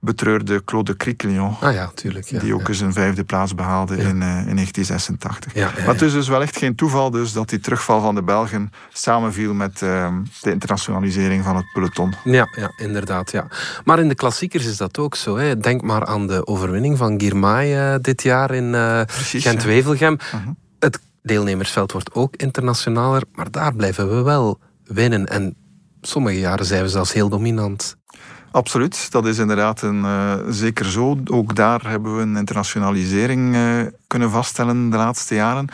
betreurde 0.05 0.65
Claude 0.65 0.97
Criquelion. 0.97 1.57
Ah 1.61 1.75
ja, 1.75 1.91
tuurlijk. 1.95 2.27
Ja, 2.27 2.39
die 2.39 2.55
ook 2.55 2.61
ja. 2.61 2.67
eens 2.67 2.81
een 2.81 2.93
vijfde 2.93 3.25
plaats 3.25 3.55
behaalde 3.55 3.97
in, 3.97 4.01
uh, 4.03 4.47
in 4.47 4.55
1986. 4.55 5.55
Ja, 5.55 5.61
ja, 5.61 5.73
Maar 5.77 5.95
het 5.95 6.03
is 6.03 6.13
dus 6.13 6.29
wel 6.29 6.43
echt 6.43 6.57
geen 6.57 6.75
toeval 6.75 7.11
dus 7.11 7.33
dat 7.33 7.49
die 7.49 7.61
terugval 7.61 8.01
van 8.01 8.15
de 8.15 8.23
Belgen 8.23 8.71
samenviel 8.93 9.55
met 9.55 9.81
uh, 9.81 10.17
de 10.41 10.51
internationalisering 10.51 11.45
van 11.45 11.57
het 11.57 11.67
peloton. 11.73 12.15
Ja, 12.25 12.49
ja, 12.57 12.73
inderdaad. 12.77 13.31
Ja. 13.31 13.47
Maar 13.85 13.99
in 13.99 14.09
de 14.09 14.15
klassiekers 14.15 14.67
is 14.67 14.77
dat 14.77 14.99
ook 14.99 15.15
zo. 15.15 15.37
Hè. 15.37 15.59
Denk 15.59 15.83
maar 15.83 16.07
aan 16.07 16.27
de 16.27 16.47
overwinning 16.47 16.99
van 16.99 17.21
Girmay 17.21 17.93
uh, 17.93 17.95
dit 18.01 18.23
jaar 18.23 18.55
in 18.55 18.75
Gent-Wevelgem. 19.09 20.13
Mhm. 20.13 20.43
-huh. 20.43 20.53
Het 20.79 20.99
deelnemersveld 21.23 21.93
wordt 21.93 22.15
ook 22.15 22.37
internationaler, 22.37 23.23
maar 23.33 23.51
daar 23.51 23.75
blijven 23.75 24.17
we 24.17 24.23
wel 24.23 24.61
winnen. 24.85 25.27
En 25.27 25.57
sommige 26.01 26.39
jaren 26.39 26.67
zijn 26.67 26.83
we 26.83 26.89
zelfs 26.89 27.13
heel 27.13 27.29
dominant. 27.29 27.97
Absoluut, 28.55 29.11
dat 29.11 29.27
is 29.27 29.39
inderdaad 29.39 29.83
een, 29.83 30.05
uh, 30.05 30.33
zeker 30.49 30.85
zo. 30.85 31.19
Ook 31.25 31.55
daar 31.55 31.89
hebben 31.89 32.17
we 32.17 32.23
een 32.23 32.37
internationalisering 32.37 33.55
uh, 33.55 33.81
kunnen 34.07 34.31
vaststellen 34.31 34.91
de 34.91 34.97
laatste 34.97 35.35
jaren. 35.35 35.69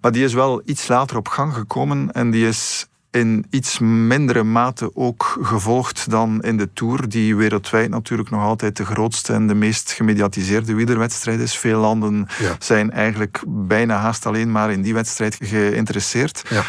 Maar 0.00 0.12
die 0.12 0.24
is 0.24 0.34
wel 0.34 0.62
iets 0.64 0.88
later 0.88 1.16
op 1.16 1.28
gang 1.28 1.54
gekomen 1.54 2.12
en 2.12 2.30
die 2.30 2.46
is 2.46 2.86
in 3.10 3.46
iets 3.50 3.78
mindere 3.78 4.42
mate 4.42 4.90
ook 4.94 5.38
gevolgd 5.42 6.10
dan 6.10 6.42
in 6.42 6.56
de 6.56 6.72
Tour, 6.72 7.08
die 7.08 7.36
wereldwijd 7.36 7.90
natuurlijk 7.90 8.30
nog 8.30 8.42
altijd 8.42 8.76
de 8.76 8.84
grootste 8.84 9.32
en 9.32 9.46
de 9.46 9.54
meest 9.54 9.92
gemediatiseerde 9.92 10.74
wielerwedstrijd 10.74 11.40
is. 11.40 11.58
Veel 11.58 11.80
landen 11.80 12.28
ja. 12.38 12.56
zijn 12.58 12.90
eigenlijk 12.90 13.42
bijna 13.46 13.96
haast 13.96 14.26
alleen 14.26 14.52
maar 14.52 14.70
in 14.70 14.82
die 14.82 14.94
wedstrijd 14.94 15.38
geïnteresseerd. 15.40 16.42
Ja. 16.48 16.62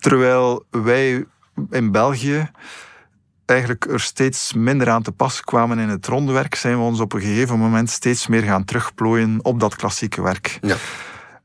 Terwijl 0.00 0.64
wij 0.70 1.24
in 1.70 1.92
België 1.92 2.50
eigenlijk 3.48 3.84
er 3.84 4.00
steeds 4.00 4.52
minder 4.52 4.90
aan 4.90 5.02
te 5.02 5.12
pas 5.12 5.40
kwamen 5.40 5.78
in 5.78 5.88
het 5.88 6.06
rondewerk, 6.06 6.54
zijn 6.54 6.76
we 6.76 6.82
ons 6.82 7.00
op 7.00 7.12
een 7.12 7.20
gegeven 7.20 7.58
moment 7.58 7.90
steeds 7.90 8.26
meer 8.26 8.42
gaan 8.42 8.64
terugplooien 8.64 9.44
op 9.44 9.60
dat 9.60 9.76
klassieke 9.76 10.22
werk. 10.22 10.58
Ja. 10.60 10.76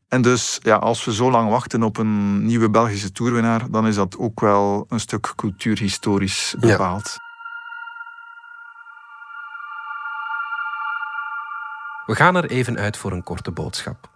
En 0.07 0.21
dus, 0.21 0.59
ja, 0.61 0.75
als 0.75 1.05
we 1.05 1.13
zo 1.13 1.31
lang 1.31 1.49
wachten 1.49 1.83
op 1.83 1.97
een 1.97 2.45
nieuwe 2.45 2.69
Belgische 2.69 3.11
toerwinnaar, 3.11 3.71
dan 3.71 3.87
is 3.87 3.95
dat 3.95 4.17
ook 4.17 4.39
wel 4.39 4.85
een 4.89 4.99
stuk 4.99 5.33
cultuurhistorisch 5.35 6.55
bepaald. 6.59 7.05
Ja. 7.05 7.21
We 12.05 12.15
gaan 12.15 12.35
er 12.35 12.49
even 12.49 12.77
uit 12.77 12.97
voor 12.97 13.11
een 13.11 13.23
korte 13.23 13.51
boodschap. 13.51 14.09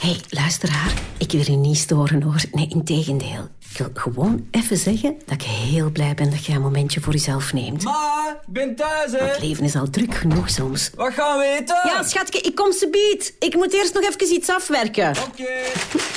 Hé, 0.00 0.08
hey, 0.08 0.20
luisteraar. 0.28 0.92
Ik 1.18 1.32
wil 1.32 1.40
je 1.40 1.56
niet 1.56 1.76
storen 1.76 2.22
hoor. 2.22 2.42
Nee, 2.52 2.68
integendeel. 2.68 3.48
Ik 3.76 3.82
wil 3.82 4.02
gewoon 4.02 4.46
even 4.50 4.76
zeggen 4.76 5.16
dat 5.24 5.34
ik 5.34 5.42
heel 5.42 5.90
blij 5.90 6.14
ben 6.14 6.30
dat 6.30 6.44
je 6.44 6.52
een 6.52 6.60
momentje 6.60 7.00
voor 7.00 7.12
jezelf 7.12 7.52
neemt. 7.52 7.82
Ma, 7.82 8.40
ik 8.46 8.52
ben 8.52 8.76
thuis 8.76 9.12
hè. 9.12 9.18
Het 9.18 9.40
leven 9.40 9.64
is 9.64 9.74
al 9.76 9.90
druk 9.90 10.14
genoeg 10.14 10.50
soms. 10.50 10.90
Wat 10.94 11.12
gaan 11.12 11.38
we 11.38 11.58
eten? 11.60 11.80
Ja, 11.84 12.02
schatje, 12.02 12.40
ik 12.40 12.54
kom 12.54 12.72
ze 12.72 12.88
bied. 12.90 13.34
Ik 13.38 13.54
moet 13.54 13.72
eerst 13.72 13.94
nog 13.94 14.02
even 14.02 14.34
iets 14.34 14.48
afwerken. 14.48 15.08
Oké. 15.10 15.20
Okay. 15.20 15.72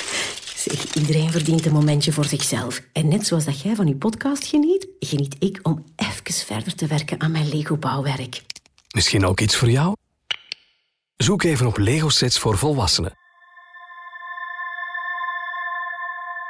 Zeg, 0.56 0.94
iedereen 0.94 1.32
verdient 1.32 1.66
een 1.66 1.72
momentje 1.72 2.12
voor 2.12 2.25
zichzelf. 2.25 2.82
En 2.94 3.08
net 3.08 3.28
zoals 3.28 3.46
dat 3.46 3.62
jij 3.62 3.75
van 3.75 3.88
je 3.88 3.96
podcast 3.96 4.46
geniet, 4.46 4.88
geniet 5.00 5.36
ik 5.39 5.60
om 5.63 5.86
even 5.96 6.46
verder 6.46 6.75
te 6.75 6.88
werken 6.88 7.22
aan 7.22 7.32
mijn 7.32 7.50
Lego-bouwwerk. 7.50 8.42
Misschien 8.92 9.25
ook 9.25 9.39
iets 9.39 9.56
voor 9.56 9.70
jou? 9.70 9.96
Zoek 11.18 11.44
even 11.44 11.68
op 11.68 11.78
Lego-sets 11.78 12.39
voor 12.39 12.58
volwassenen. 12.58 13.18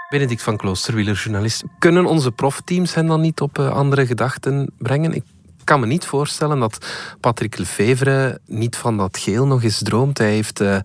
Benedict 0.10 0.42
van 0.42 0.58
Klooster, 0.58 0.94
wielerjournalist. 0.94 1.63
Kunnen 1.80 2.06
onze 2.06 2.32
profteams 2.32 2.94
hen 2.94 3.06
dan 3.06 3.22
niet 3.22 3.42
op 3.42 3.60
uh, 3.60 3.70
andere 3.72 4.06
gedachten 4.06 4.70
brengen? 4.78 5.13
Ik 5.13 5.24
kan 5.63 5.80
me 5.80 5.86
niet 5.86 6.06
voorstellen 6.06 6.60
dat 6.60 6.86
Patrick 7.20 7.58
Lefevre 7.58 8.39
niet 8.46 8.75
van 8.75 8.98
dat 8.98 9.18
geel 9.18 9.48
nog 9.48 9.63
eens 9.63 9.82
droomt. 9.84 10.18
Hij 10.18 10.30
heeft 10.32 10.62
uh, 10.62 10.78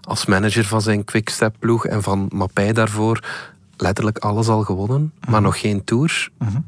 als 0.00 0.26
manager 0.26 0.64
van 0.64 0.82
zijn 0.82 1.04
Quickstep-ploeg 1.04 1.86
en 1.86 2.02
van 2.02 2.30
Mappij 2.32 2.72
daarvoor 2.72 3.20
letterlijk 3.76 4.18
alles 4.18 4.48
al 4.48 4.62
gewonnen, 4.62 5.00
mm 5.00 5.12
-hmm. 5.20 5.30
maar 5.30 5.42
nog 5.42 5.60
geen 5.60 5.84
Tour. 5.84 6.30
Mm 6.38 6.48
-hmm. 6.48 6.66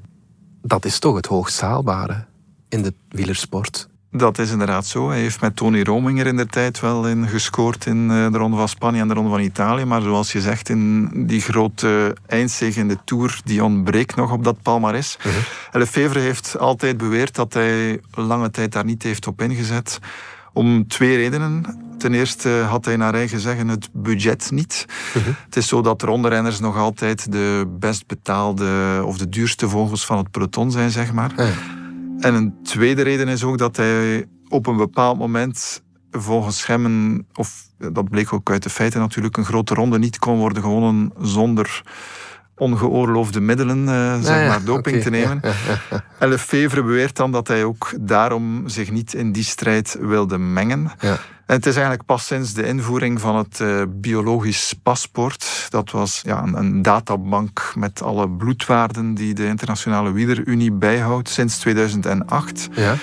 Dat 0.62 0.84
is 0.84 0.98
toch 0.98 1.16
het 1.16 1.26
hoogst 1.26 1.60
haalbare 1.60 2.24
in 2.68 2.82
de 2.82 2.94
wielersport. 3.08 3.88
Dat 4.10 4.38
is 4.38 4.50
inderdaad 4.50 4.86
zo. 4.86 5.08
Hij 5.08 5.20
heeft 5.20 5.40
met 5.40 5.56
Tony 5.56 5.82
Rominger 5.82 6.26
in 6.26 6.36
de 6.36 6.46
tijd 6.46 6.80
wel 6.80 7.08
in 7.08 7.28
gescoord 7.28 7.86
in 7.86 8.08
de 8.08 8.38
Ronde 8.38 8.56
van 8.56 8.68
Spanje 8.68 9.00
en 9.00 9.08
de 9.08 9.14
Ronde 9.14 9.30
van 9.30 9.40
Italië. 9.40 9.84
Maar 9.84 10.02
zoals 10.02 10.32
je 10.32 10.40
zegt, 10.40 10.68
in 10.68 11.10
die 11.26 11.40
grote 11.40 12.16
eindzege 12.26 12.80
in 12.80 12.88
de 12.88 12.98
Tour, 13.04 13.40
die 13.44 13.64
ontbreekt 13.64 14.16
nog 14.16 14.32
op 14.32 14.44
dat 14.44 14.62
palmares. 14.62 15.16
Uh 15.18 15.32
-huh. 15.32 15.42
Lefevre 15.72 16.18
heeft 16.18 16.58
altijd 16.58 16.96
beweerd 16.96 17.34
dat 17.34 17.52
hij 17.52 18.00
lange 18.14 18.50
tijd 18.50 18.72
daar 18.72 18.84
niet 18.84 19.02
heeft 19.02 19.26
op 19.26 19.42
ingezet. 19.42 19.98
Om 20.52 20.86
twee 20.86 21.16
redenen. 21.16 21.64
Ten 21.98 22.14
eerste 22.14 22.48
had 22.48 22.84
hij 22.84 22.96
naar 22.96 23.14
eigen 23.14 23.40
zeggen 23.40 23.68
het 23.68 23.88
budget 23.92 24.50
niet. 24.50 24.86
Uh 24.88 25.24
-huh. 25.24 25.34
Het 25.44 25.56
is 25.56 25.68
zo 25.68 25.80
dat 25.80 26.02
rondrenners 26.02 26.60
nog 26.60 26.76
altijd 26.76 27.32
de 27.32 27.76
best 27.78 28.06
betaalde 28.06 29.00
of 29.04 29.18
de 29.18 29.28
duurste 29.28 29.68
vogels 29.68 30.06
van 30.06 30.16
het 30.16 30.30
peloton 30.30 30.70
zijn, 30.70 30.90
zeg 30.90 31.12
maar. 31.12 31.30
Uh 31.30 31.36
-huh. 31.36 31.77
En 32.20 32.34
een 32.34 32.54
tweede 32.62 33.02
reden 33.02 33.28
is 33.28 33.44
ook 33.44 33.58
dat 33.58 33.76
hij 33.76 34.26
op 34.48 34.66
een 34.66 34.76
bepaald 34.76 35.18
moment 35.18 35.82
volgens 36.10 36.66
hem, 36.66 37.26
of 37.34 37.66
dat 37.78 38.10
bleek 38.10 38.32
ook 38.32 38.50
uit 38.50 38.62
de 38.62 38.70
feiten 38.70 39.00
natuurlijk, 39.00 39.36
een 39.36 39.44
grote 39.44 39.74
ronde 39.74 39.98
niet 39.98 40.18
kon 40.18 40.38
worden 40.38 40.62
gewonnen 40.62 41.12
zonder 41.20 41.82
ongeoorloofde 42.56 43.40
middelen, 43.40 43.78
uh, 43.78 44.14
zeg 44.14 44.36
ja, 44.36 44.42
ja, 44.42 44.48
maar, 44.48 44.64
doping 44.64 44.96
okay. 44.96 45.00
te 45.00 45.10
nemen. 45.10 45.40
Ja, 45.42 46.04
en 46.18 46.28
Lefevre 46.28 46.82
beweert 46.82 47.16
dan 47.16 47.32
dat 47.32 47.48
hij 47.48 47.64
ook 47.64 47.94
daarom 48.00 48.68
zich 48.68 48.90
niet 48.90 49.14
in 49.14 49.32
die 49.32 49.44
strijd 49.44 49.96
wilde 50.00 50.38
mengen. 50.38 50.90
En 51.48 51.54
het 51.54 51.66
is 51.66 51.74
eigenlijk 51.74 52.04
pas 52.06 52.26
sinds 52.26 52.52
de 52.52 52.66
invoering 52.66 53.20
van 53.20 53.36
het 53.36 53.58
uh, 53.60 53.82
biologisch 53.88 54.74
paspoort, 54.82 55.66
dat 55.68 55.90
was 55.90 56.20
ja, 56.24 56.42
een, 56.42 56.54
een, 56.54 56.82
databank 56.82 57.72
met 57.76 58.02
alle 58.02 58.28
bloedwaarden 58.30 59.14
die 59.14 59.34
de 59.34 59.46
Internationale 59.46 60.12
Wielerunie 60.12 60.72
bijhoudt 60.72 61.28
sinds 61.28 61.58
2008. 61.58 62.68
Ja. 62.72 62.94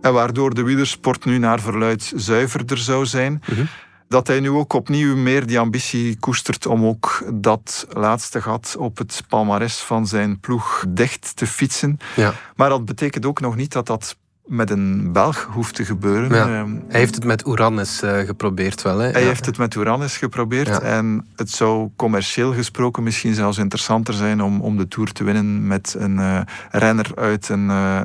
En 0.00 0.12
waardoor 0.12 0.54
de 0.54 0.62
wielersport 0.62 1.24
nu 1.24 1.38
naar 1.38 1.60
verluid 1.60 2.12
zuiverder 2.16 2.78
zou 2.78 3.06
zijn. 3.06 3.42
Uh 3.48 3.56
-huh. 3.56 3.66
Dat 4.08 4.26
hij 4.26 4.40
nu 4.40 4.50
ook 4.50 4.72
opnieuw 4.72 5.16
meer 5.16 5.46
die 5.46 5.58
ambitie 5.58 6.18
koestert 6.18 6.66
om 6.66 6.84
ook 6.84 7.24
dat 7.34 7.86
laatste 7.90 8.42
gat 8.42 8.76
op 8.78 8.98
het 8.98 9.22
palmares 9.28 9.76
van 9.76 10.06
zijn 10.06 10.40
ploeg 10.40 10.84
dicht 10.88 11.36
te 11.36 11.46
fietsen. 11.46 11.98
Ja. 12.16 12.34
Maar 12.56 12.68
dat 12.68 12.84
betekent 12.84 13.26
ook 13.26 13.40
nog 13.40 13.56
niet 13.56 13.72
dat 13.72 13.86
dat 13.86 14.16
met 14.52 14.70
een 14.70 15.12
Belg 15.12 15.48
hoeft 15.50 15.74
te 15.74 15.84
gebeuren. 15.84 16.34
Ja. 16.34 16.48
Uh, 16.48 16.72
hij 16.88 17.00
heeft 17.00 17.14
het 17.14 17.24
met 17.24 17.46
Uranus 17.46 18.02
uh, 18.02 18.18
geprobeerd 18.18 18.82
wel. 18.82 18.98
Hè? 18.98 19.10
Hij 19.10 19.20
ja. 19.20 19.26
heeft 19.26 19.46
het 19.46 19.58
met 19.58 19.74
Uranus 19.74 20.16
geprobeerd. 20.16 20.68
Ja. 20.68 20.80
En 20.80 21.26
het 21.36 21.50
zou 21.50 21.90
commercieel 21.96 22.52
gesproken 22.52 23.02
misschien 23.02 23.34
zelfs 23.34 23.58
interessanter 23.58 24.14
zijn 24.14 24.42
om, 24.42 24.60
om 24.60 24.76
de 24.76 24.88
Tour 24.88 25.12
te 25.12 25.24
winnen 25.24 25.66
met 25.66 25.94
een 25.98 26.18
uh, 26.18 26.40
renner 26.70 27.10
uit 27.14 27.48
een 27.48 27.68
uh, 27.68 28.00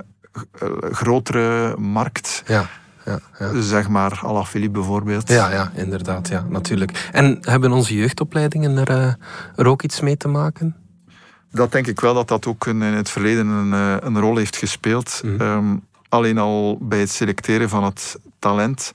grotere 0.92 1.78
markt. 1.78 2.44
Ja. 2.46 2.66
Ja, 3.06 3.20
ja. 3.40 3.62
Zeg 3.62 3.90
maar, 3.90 4.20
à 4.24 4.34
la 4.34 4.44
Philippe 4.44 4.80
bijvoorbeeld. 4.80 5.30
Ja, 5.30 5.52
ja, 5.52 5.72
inderdaad, 5.76 6.28
ja, 6.28 6.46
natuurlijk. 6.50 7.10
En 7.12 7.38
hebben 7.42 7.72
onze 7.72 7.96
jeugdopleidingen 7.96 8.78
er, 8.78 8.90
uh, 8.90 9.14
er 9.56 9.66
ook 9.66 9.84
iets 9.84 10.02
mee 10.02 10.18
te 10.18 10.28
maken? 10.28 10.76
Dat 11.52 11.72
denk 11.72 11.88
ik 11.88 12.00
wel 12.00 12.14
dat 12.14 12.28
dat 12.28 12.46
ook 12.46 12.66
in 12.66 12.82
het 12.82 13.10
verleden 13.10 13.48
een, 13.48 13.72
een 14.06 14.20
rol 14.20 14.38
heeft 14.38 14.58
gespeeld. 14.58 15.22
Mhm. 15.24 15.42
Um, 15.42 15.86
alleen 16.10 16.38
al 16.38 16.78
bij 16.82 17.00
het 17.00 17.10
selecteren 17.10 17.70
van 17.70 17.84
het 17.84 18.20
talent 18.40 18.94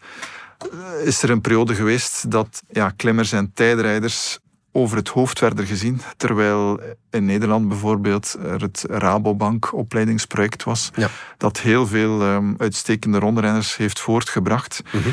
uh, 0.74 1.06
is 1.06 1.22
er 1.22 1.30
een 1.30 1.40
periode 1.40 1.74
geweest 1.74 2.30
dat 2.30 2.62
ja, 2.70 2.90
klimmers 2.96 3.32
en 3.32 3.50
tijdrijders 3.54 4.38
over 4.72 4.96
het 4.96 5.08
hoofd 5.08 5.38
werden 5.38 5.66
gezien. 5.66 6.00
Terwijl 6.16 6.80
in 7.10 7.24
Nederland 7.24 7.68
bijvoorbeeld 7.68 8.36
er 8.42 8.60
het 8.60 8.84
Rabobank 8.88 9.72
opleidingsproject 9.72 10.64
was. 10.64 10.90
Ja. 10.94 11.10
Dat 11.36 11.60
heel 11.60 11.86
veel 11.86 12.22
um, 12.22 12.54
uitstekende 12.58 13.18
rondrenners 13.18 13.76
heeft 13.76 14.00
voortgebracht. 14.00 14.82
Mhm. 14.92 15.08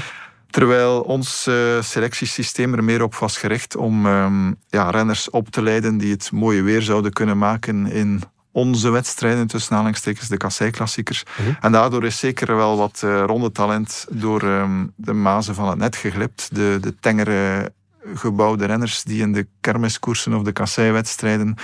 Terwijl 0.50 1.02
ons 1.02 1.48
uh, 1.48 1.82
selectiesysteem 1.82 2.74
er 2.74 2.84
meer 2.84 3.04
op 3.04 3.16
was 3.16 3.38
gericht 3.38 3.76
om 3.76 4.06
um, 4.06 4.56
ja, 4.68 4.90
renners 4.90 5.30
op 5.30 5.50
te 5.50 5.62
leiden 5.62 5.98
die 5.98 6.12
het 6.12 6.32
mooie 6.32 6.62
weer 6.62 6.82
zouden 6.82 7.14
kunnen 7.14 7.38
maken 7.38 7.92
in 7.92 8.22
onze 8.52 8.90
wedstrijden, 8.90 9.48
tussen 9.48 9.72
aanhalingstekens 9.72 10.28
de 10.28 10.38
kasseiklassiekers. 10.38 11.24
Mhm. 11.24 11.52
En 11.62 11.72
daardoor 11.72 12.06
is 12.06 12.20
zeker 12.20 12.56
wel 12.56 12.78
wat 12.78 13.02
uh, 13.06 13.24
rondetalent 13.26 14.06
door 14.10 14.44
um, 14.44 14.94
de 14.96 15.14
mazen 15.14 15.56
van 15.56 15.70
het 15.70 15.78
net 15.78 15.96
geglipt. 15.96 16.50
De, 16.52 16.78
de 16.82 16.96
tengere 17.00 17.72
gebouwde 18.16 18.66
renners 18.66 19.04
die 19.04 19.22
in 19.22 19.34
de 19.34 19.48
kermiskoersen 19.62 20.34
of 20.34 20.44
de 20.44 20.52
kasseiwedstrijden 20.52 21.56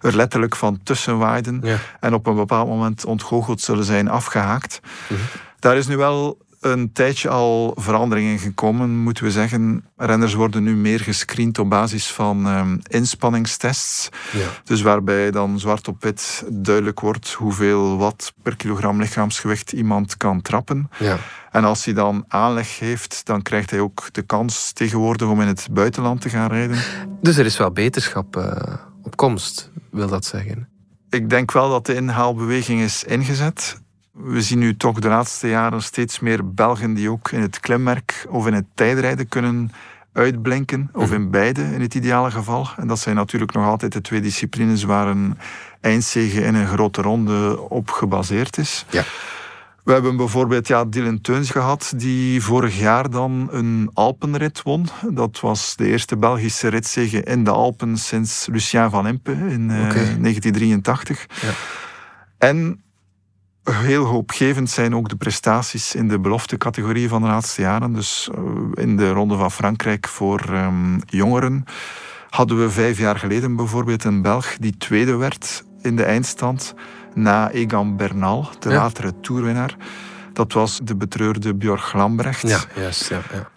er 0.00 0.16
letterlijk 0.16 0.56
van 0.56 0.80
tussen 0.82 1.18
waaiden 1.18 1.60
ja. 1.62 1.78
en 2.00 2.14
op 2.14 2.26
een 2.26 2.34
bepaald 2.34 2.68
moment 2.68 3.04
ontgoocheld 3.04 3.60
zullen 3.60 3.84
zijn 3.84 4.08
afgehaakt. 4.08 4.80
Mhm. 5.08 5.20
Daar 5.58 5.76
is 5.76 5.86
nu 5.86 5.96
wel 5.96 6.38
een 6.60 6.92
tijdje 6.92 7.28
al 7.28 7.74
veranderingen 7.78 8.38
gekomen, 8.38 8.98
moeten 8.98 9.24
we 9.24 9.30
zeggen. 9.30 9.84
Renners 9.96 10.34
worden 10.34 10.62
nu 10.62 10.76
meer 10.76 11.00
gescreend 11.00 11.58
op 11.58 11.70
basis 11.70 12.12
van 12.12 12.46
um, 12.46 12.80
inspanningstests. 12.88 14.08
Ja. 14.32 14.46
Dus 14.64 14.82
waarbij 14.82 15.30
dan 15.30 15.58
zwart 15.58 15.88
op 15.88 16.02
wit 16.02 16.44
duidelijk 16.52 17.00
wordt 17.00 17.32
hoeveel 17.32 17.96
watt 17.96 18.32
per 18.42 18.56
kilogram 18.56 19.00
lichaamsgewicht 19.00 19.72
iemand 19.72 20.16
kan 20.16 20.42
trappen. 20.42 20.90
Ja. 20.98 21.18
En 21.50 21.64
als 21.64 21.84
hij 21.84 21.94
dan 21.94 22.24
aanleg 22.28 22.78
heeft, 22.78 23.26
dan 23.26 23.42
krijgt 23.42 23.70
hij 23.70 23.80
ook 23.80 24.08
de 24.12 24.22
kans 24.22 24.72
tegenwoordig 24.72 25.28
om 25.28 25.40
in 25.40 25.46
het 25.46 25.68
buitenland 25.70 26.20
te 26.20 26.28
gaan 26.28 26.48
rijden. 26.48 26.78
Dus 27.20 27.36
er 27.36 27.46
is 27.46 27.56
wel 27.56 27.70
beterschap 27.70 28.36
uh, 28.36 28.54
op 29.02 29.16
komst, 29.16 29.70
wil 29.90 30.08
dat 30.08 30.24
zeggen? 30.24 30.68
Ik 31.10 31.30
denk 31.30 31.52
wel 31.52 31.70
dat 31.70 31.86
de 31.86 31.94
inhaalbeweging 31.94 32.80
is 32.80 33.04
ingezet. 33.04 33.80
We 34.22 34.42
zien 34.42 34.58
nu 34.58 34.76
toch 34.76 34.98
de 34.98 35.08
laatste 35.08 35.48
jaren 35.48 35.82
steeds 35.82 36.20
meer 36.20 36.54
Belgen 36.54 36.94
die 36.94 37.10
ook 37.10 37.30
in 37.30 37.40
het 37.40 37.60
klimmerk 37.60 38.26
of 38.28 38.46
in 38.46 38.52
het 38.52 38.64
tijdrijden 38.74 39.28
kunnen 39.28 39.70
uitblinken, 40.12 40.90
of 40.92 41.04
mhm. 41.04 41.14
in 41.14 41.30
beide 41.30 41.62
in 41.62 41.80
het 41.80 41.94
ideale 41.94 42.30
geval. 42.30 42.68
En 42.76 42.86
dat 42.86 42.98
zijn 42.98 43.16
natuurlijk 43.16 43.52
nog 43.52 43.66
altijd 43.66 43.92
de 43.92 44.00
twee 44.00 44.20
disciplines 44.20 44.82
waar 44.82 45.06
een 45.06 45.38
eindzege 45.80 46.42
in 46.42 46.54
een 46.54 46.66
grote 46.66 47.02
ronde 47.02 47.60
op 47.68 47.90
gebaseerd 47.90 48.58
is. 48.58 48.84
Ja. 48.90 49.04
We 49.84 49.92
hebben 49.92 50.16
bijvoorbeeld 50.16 50.68
ja, 50.68 50.84
Dylan 50.84 51.20
Teuns 51.20 51.50
gehad, 51.50 51.92
die 51.96 52.42
vorig 52.42 52.78
jaar 52.78 53.10
dan 53.10 53.48
een 53.50 53.90
Alpenrit 53.94 54.62
won. 54.62 54.88
Dat 55.10 55.40
was 55.40 55.76
de 55.76 55.86
eerste 55.86 56.16
Belgische 56.16 56.68
ritzege 56.68 57.22
in 57.22 57.44
de 57.44 57.50
Alpen 57.50 57.96
sinds 57.96 58.46
Lucien 58.46 58.90
van 58.90 59.06
Impe 59.06 59.32
in 59.32 59.68
1983. 59.68 61.26
Eh, 61.26 61.42
ja. 61.42 61.50
En 62.38 62.82
heel 63.74 64.04
hoopgevend 64.04 64.70
zijn 64.70 64.94
ook 64.94 65.08
de 65.08 65.16
prestaties 65.16 65.94
in 65.94 66.08
de 66.08 66.20
beloftecategorie 66.20 67.08
van 67.08 67.22
de 67.22 67.28
laatste 67.28 67.60
jaren. 67.60 67.92
Dus 67.92 68.30
eh, 68.34 68.84
in 68.84 68.96
de 68.96 69.10
Ronde 69.10 69.36
van 69.36 69.50
Frankrijk 69.50 70.08
voor 70.08 70.44
um, 70.50 71.00
jongeren 71.06 71.64
hadden 72.30 72.60
we 72.60 72.70
vijf 72.70 72.98
jaar 72.98 73.18
geleden 73.18 73.56
bijvoorbeeld 73.56 74.04
een 74.04 74.22
Belg 74.22 74.56
die 74.58 74.76
tweede 74.76 75.16
werd 75.16 75.64
in 75.82 75.96
de 75.96 76.04
eindstand 76.04 76.74
na 77.14 77.50
Egan 77.50 77.96
Bernal, 77.96 78.48
de 78.58 78.68
latere 78.68 79.20
toerwinnaar. 79.20 79.76
Dat 80.32 80.52
was 80.52 80.80
de 80.82 80.96
betreurde 80.96 81.54
Björk 81.54 81.92
Lambrecht. 81.92 82.48
Ja, 82.48 82.60
juist. 82.74 83.08
Ja, 83.08 83.20
ja. 83.32 83.48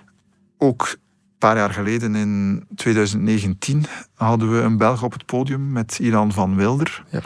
Ook 0.58 0.88
een 0.92 1.38
paar 1.38 1.58
jaar 1.58 1.74
geleden, 1.74 2.16
in 2.16 2.64
2019, 2.76 3.86
hadden 4.16 4.52
we 4.52 4.62
een 4.62 4.78
Belg 4.78 5.04
op 5.04 5.14
het 5.14 5.26
podium 5.26 5.72
met 5.72 6.00
Ilan 6.00 6.32
van 6.32 6.56
Wilder. 6.56 7.04
Ja. 7.10 7.22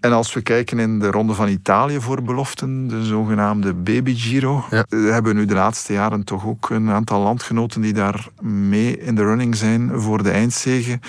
En 0.00 0.12
als 0.12 0.34
we 0.34 0.40
kijken 0.40 0.78
in 0.78 0.98
de 0.98 1.10
Ronde 1.10 1.34
van 1.34 1.48
Italië 1.48 2.00
voor 2.00 2.22
beloften, 2.22 2.88
de 2.88 3.04
zogenaamde 3.04 3.74
Baby 3.74 4.14
Giro, 4.14 4.64
ja. 4.70 4.84
Eh, 4.88 4.98
hebben 4.98 5.34
we 5.34 5.38
nu 5.38 5.46
de 5.46 5.54
laatste 5.54 5.92
jaren 5.92 6.24
toch 6.24 6.46
ook 6.46 6.70
een 6.70 6.90
aantal 6.90 7.20
landgenoten 7.20 7.80
die 7.80 7.92
daar 7.92 8.28
mee 8.42 8.98
in 8.98 9.14
de 9.14 9.22
running 9.22 9.56
zijn 9.56 10.00
voor 10.00 10.22
de 10.22 10.30
eindzege. 10.30 11.00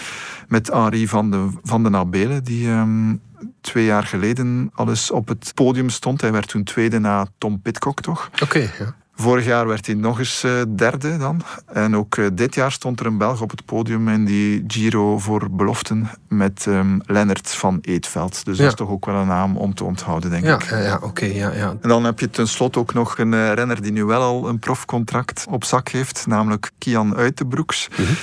Met 0.47 0.67
Henri 0.67 1.07
van 1.07 1.31
de, 1.31 1.49
van 1.63 1.83
de 1.83 1.89
Nabele, 1.89 2.41
die 2.41 2.67
ehm, 2.67 3.15
twee 3.61 3.85
jaar 3.85 4.03
geleden 4.03 4.71
al 4.73 4.89
eens 4.89 5.11
op 5.11 5.27
het 5.27 5.51
podium 5.55 5.89
stond. 5.89 6.21
Hij 6.21 6.31
werd 6.31 6.47
toen 6.47 6.63
tweede 6.63 6.99
na 6.99 7.27
Tom 7.37 7.61
Pitcock, 7.61 8.01
toch? 8.01 8.29
Oké, 8.43 8.59
ja. 8.59 8.95
Vorig 9.21 9.45
jaar 9.45 9.67
werd 9.67 9.85
hij 9.85 9.95
nog 9.95 10.19
eens 10.19 10.43
uh, 10.43 10.61
derde 10.75 11.17
dan. 11.17 11.41
En 11.65 11.95
ook 11.95 12.15
uh, 12.15 12.27
dit 12.33 12.55
jaar 12.55 12.71
stond 12.71 12.99
er 12.99 13.05
een 13.05 13.17
Belg 13.17 13.41
op 13.41 13.51
het 13.51 13.65
podium 13.65 14.09
in 14.09 14.25
die 14.25 14.63
Giro 14.67 15.17
voor 15.17 15.47
beloften 15.51 16.09
met 16.27 16.65
um, 16.65 17.01
Lennart 17.05 17.51
van 17.51 17.77
Eetveld. 17.81 18.45
Dus 18.45 18.57
dat 18.57 18.67
is 18.67 18.73
toch 18.73 18.89
ook 18.89 19.05
wel 19.05 19.15
een 19.15 19.27
naam 19.27 19.57
om 19.57 19.73
te 19.73 19.83
onthouden, 19.83 20.29
denk 20.29 20.43
ja, 20.43 20.55
ik. 20.55 20.69
Ja, 20.69 20.77
ja 20.77 20.99
oké. 21.01 21.25
ja, 21.25 21.51
ja. 21.51 21.75
En 21.81 21.89
dan 21.89 22.03
heb 22.03 22.19
je 22.19 22.29
tenslotte 22.29 22.79
ook 22.79 22.93
nog 22.93 23.17
een 23.17 23.53
renner 23.53 23.81
die 23.81 23.91
nu 23.91 24.03
wel 24.03 24.21
al 24.21 24.49
een 24.49 24.59
profcontract 24.59 25.45
op 25.49 25.63
zak 25.63 25.89
heeft, 25.89 26.27
namelijk 26.27 26.71
Kian 26.77 27.15
Uitenbroeks. 27.15 27.87
Mm 27.97 28.05
-hmm. 28.05 28.15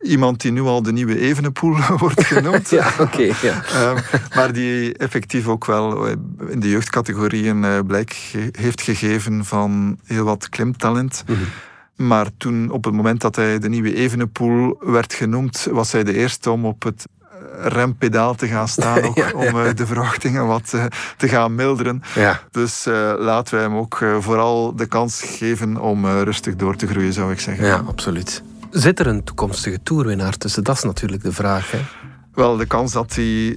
Iemand 0.00 0.40
die 0.40 0.52
nu 0.52 0.60
al 0.60 0.82
de 0.82 0.92
nieuwe 0.92 1.18
Evenepoel 1.18 1.76
wordt 1.98 2.24
genoemd. 2.24 2.70
ja, 2.80 2.92
oké. 2.98 3.32
ja. 3.42 3.62
um, 3.90 3.96
maar 4.34 4.52
die 4.52 4.96
effectief 4.96 5.46
ook 5.46 5.64
wel 5.64 6.06
eh, 6.06 6.12
in 6.48 6.60
de 6.60 6.68
jeugdcategorieën 6.68 7.62
uh, 7.62 7.78
blijk 7.86 8.32
heeft 8.52 8.82
gegeven 8.82 9.44
van 9.44 9.98
heel 10.04 10.24
wat 10.24 10.48
klimtalent. 10.48 11.24
Mm 11.26 11.34
-hmm. 11.34 11.46
Maar 12.06 12.26
toen, 12.36 12.70
op 12.70 12.84
het 12.84 12.94
moment 12.94 13.20
dat 13.20 13.36
hij 13.36 13.58
de 13.58 13.68
nieuwe 13.68 13.94
Evenepoel 13.94 14.76
werd 14.80 15.14
genoemd, 15.14 15.68
was 15.70 15.92
hij 15.92 16.04
de 16.04 16.14
eerste 16.14 16.50
om 16.50 16.64
op 16.64 16.82
het 16.82 17.06
rempedaal 17.60 18.34
te 18.34 18.46
gaan 18.46 18.68
staan, 18.68 19.02
ook, 19.06 19.16
ja, 19.16 19.30
om 19.34 19.74
de 19.74 19.86
verwachtingen 19.86 20.46
wat 20.46 20.74
te 21.16 21.28
gaan 21.28 21.54
milderen. 21.54 22.02
Ja. 22.14 22.40
Dus 22.50 22.86
uh, 22.86 23.12
laten 23.18 23.54
wij 23.54 23.64
hem 23.64 23.76
ook 23.76 24.04
vooral 24.20 24.76
de 24.76 24.86
kans 24.86 25.22
geven 25.22 25.76
om 25.76 26.06
rustig 26.06 26.56
door 26.56 26.76
te 26.76 26.86
groeien, 26.86 27.12
zou 27.12 27.32
ik 27.32 27.40
zeggen. 27.40 27.66
Ja, 27.66 27.82
absoluut. 27.86 28.42
Zit 28.70 28.98
er 28.98 29.06
een 29.06 29.24
toekomstige 29.24 29.82
toerwinnaar 29.82 30.36
tussen? 30.36 30.64
Dat 30.64 30.76
is 30.76 30.82
natuurlijk 30.82 31.22
de 31.22 31.32
vraag. 31.32 31.70
Hè? 31.70 31.78
Wel, 32.34 32.56
de 32.56 32.66
kans 32.66 32.92
dat 32.92 33.14
hij 33.14 33.56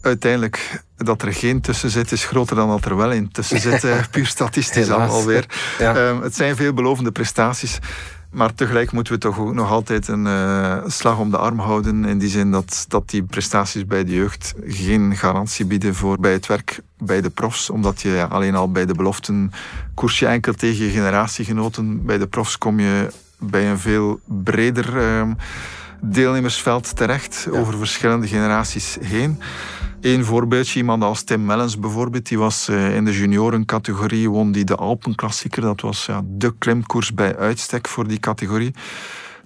uiteindelijk 0.00 0.82
dat 0.96 1.22
er 1.22 1.32
geen 1.32 1.60
tussen 1.60 1.90
zit, 1.90 2.12
is 2.12 2.24
groter 2.24 2.56
dan 2.56 2.68
dat 2.68 2.84
er 2.84 2.96
wel 2.96 3.10
in 3.10 3.30
tussen 3.30 3.60
zit. 3.60 3.86
puur 4.10 4.26
statistisch 4.26 4.90
alweer. 4.90 5.46
Ja. 5.78 6.08
Um, 6.08 6.22
het 6.22 6.34
zijn 6.34 6.56
veelbelovende 6.56 7.12
prestaties. 7.12 7.78
Maar 8.30 8.54
tegelijk 8.54 8.92
moeten 8.92 9.12
we 9.12 9.18
toch 9.18 9.38
ook 9.38 9.54
nog 9.54 9.70
altijd 9.70 10.08
een 10.08 10.26
uh, 10.26 10.76
slag 10.86 11.18
om 11.18 11.30
de 11.30 11.36
arm 11.36 11.58
houden. 11.58 12.04
In 12.04 12.18
die 12.18 12.28
zin 12.28 12.50
dat, 12.50 12.84
dat 12.88 13.10
die 13.10 13.22
prestaties 13.22 13.86
bij 13.86 14.04
de 14.04 14.12
jeugd 14.12 14.54
geen 14.66 15.16
garantie 15.16 15.64
bieden 15.64 15.94
voor 15.94 16.18
bij 16.18 16.32
het 16.32 16.46
werk 16.46 16.80
bij 16.98 17.20
de 17.20 17.30
profs. 17.30 17.70
Omdat 17.70 18.00
je 18.00 18.08
ja, 18.08 18.24
alleen 18.24 18.54
al 18.54 18.72
bij 18.72 18.86
de 18.86 18.94
beloften 18.94 19.52
koers 19.94 20.18
je 20.18 20.26
enkel 20.26 20.52
tegen 20.52 20.84
je 20.84 20.90
generatiegenoten. 20.90 22.04
Bij 22.04 22.18
de 22.18 22.26
profs 22.26 22.58
kom 22.58 22.80
je 22.80 23.08
bij 23.42 23.70
een 23.70 23.78
veel 23.78 24.20
breder 24.24 24.96
uh, 24.96 25.30
deelnemersveld 26.00 26.96
terecht, 26.96 27.48
over 27.50 27.78
verschillende 27.78 28.26
generaties 28.26 28.98
heen. 29.00 29.40
Eén 30.00 30.24
voorbeeldje, 30.24 30.78
iemand 30.78 31.02
als 31.02 31.22
Tim 31.22 31.44
Mellens 31.44 31.78
bijvoorbeeld, 31.78 32.28
die 32.28 32.38
was 32.38 32.68
uh, 32.68 32.94
in 32.96 33.04
de 33.04 33.12
juniorencategorie, 33.12 34.30
won 34.30 34.52
die 34.52 34.64
de 34.64 34.76
Alpenklassieker. 34.76 35.62
Dat 35.62 35.80
was 35.80 36.06
ja, 36.06 36.20
de 36.24 36.54
klimkoers 36.58 37.14
bij 37.14 37.36
uitstek 37.36 37.88
voor 37.88 38.08
die 38.08 38.20
categorie. 38.20 38.74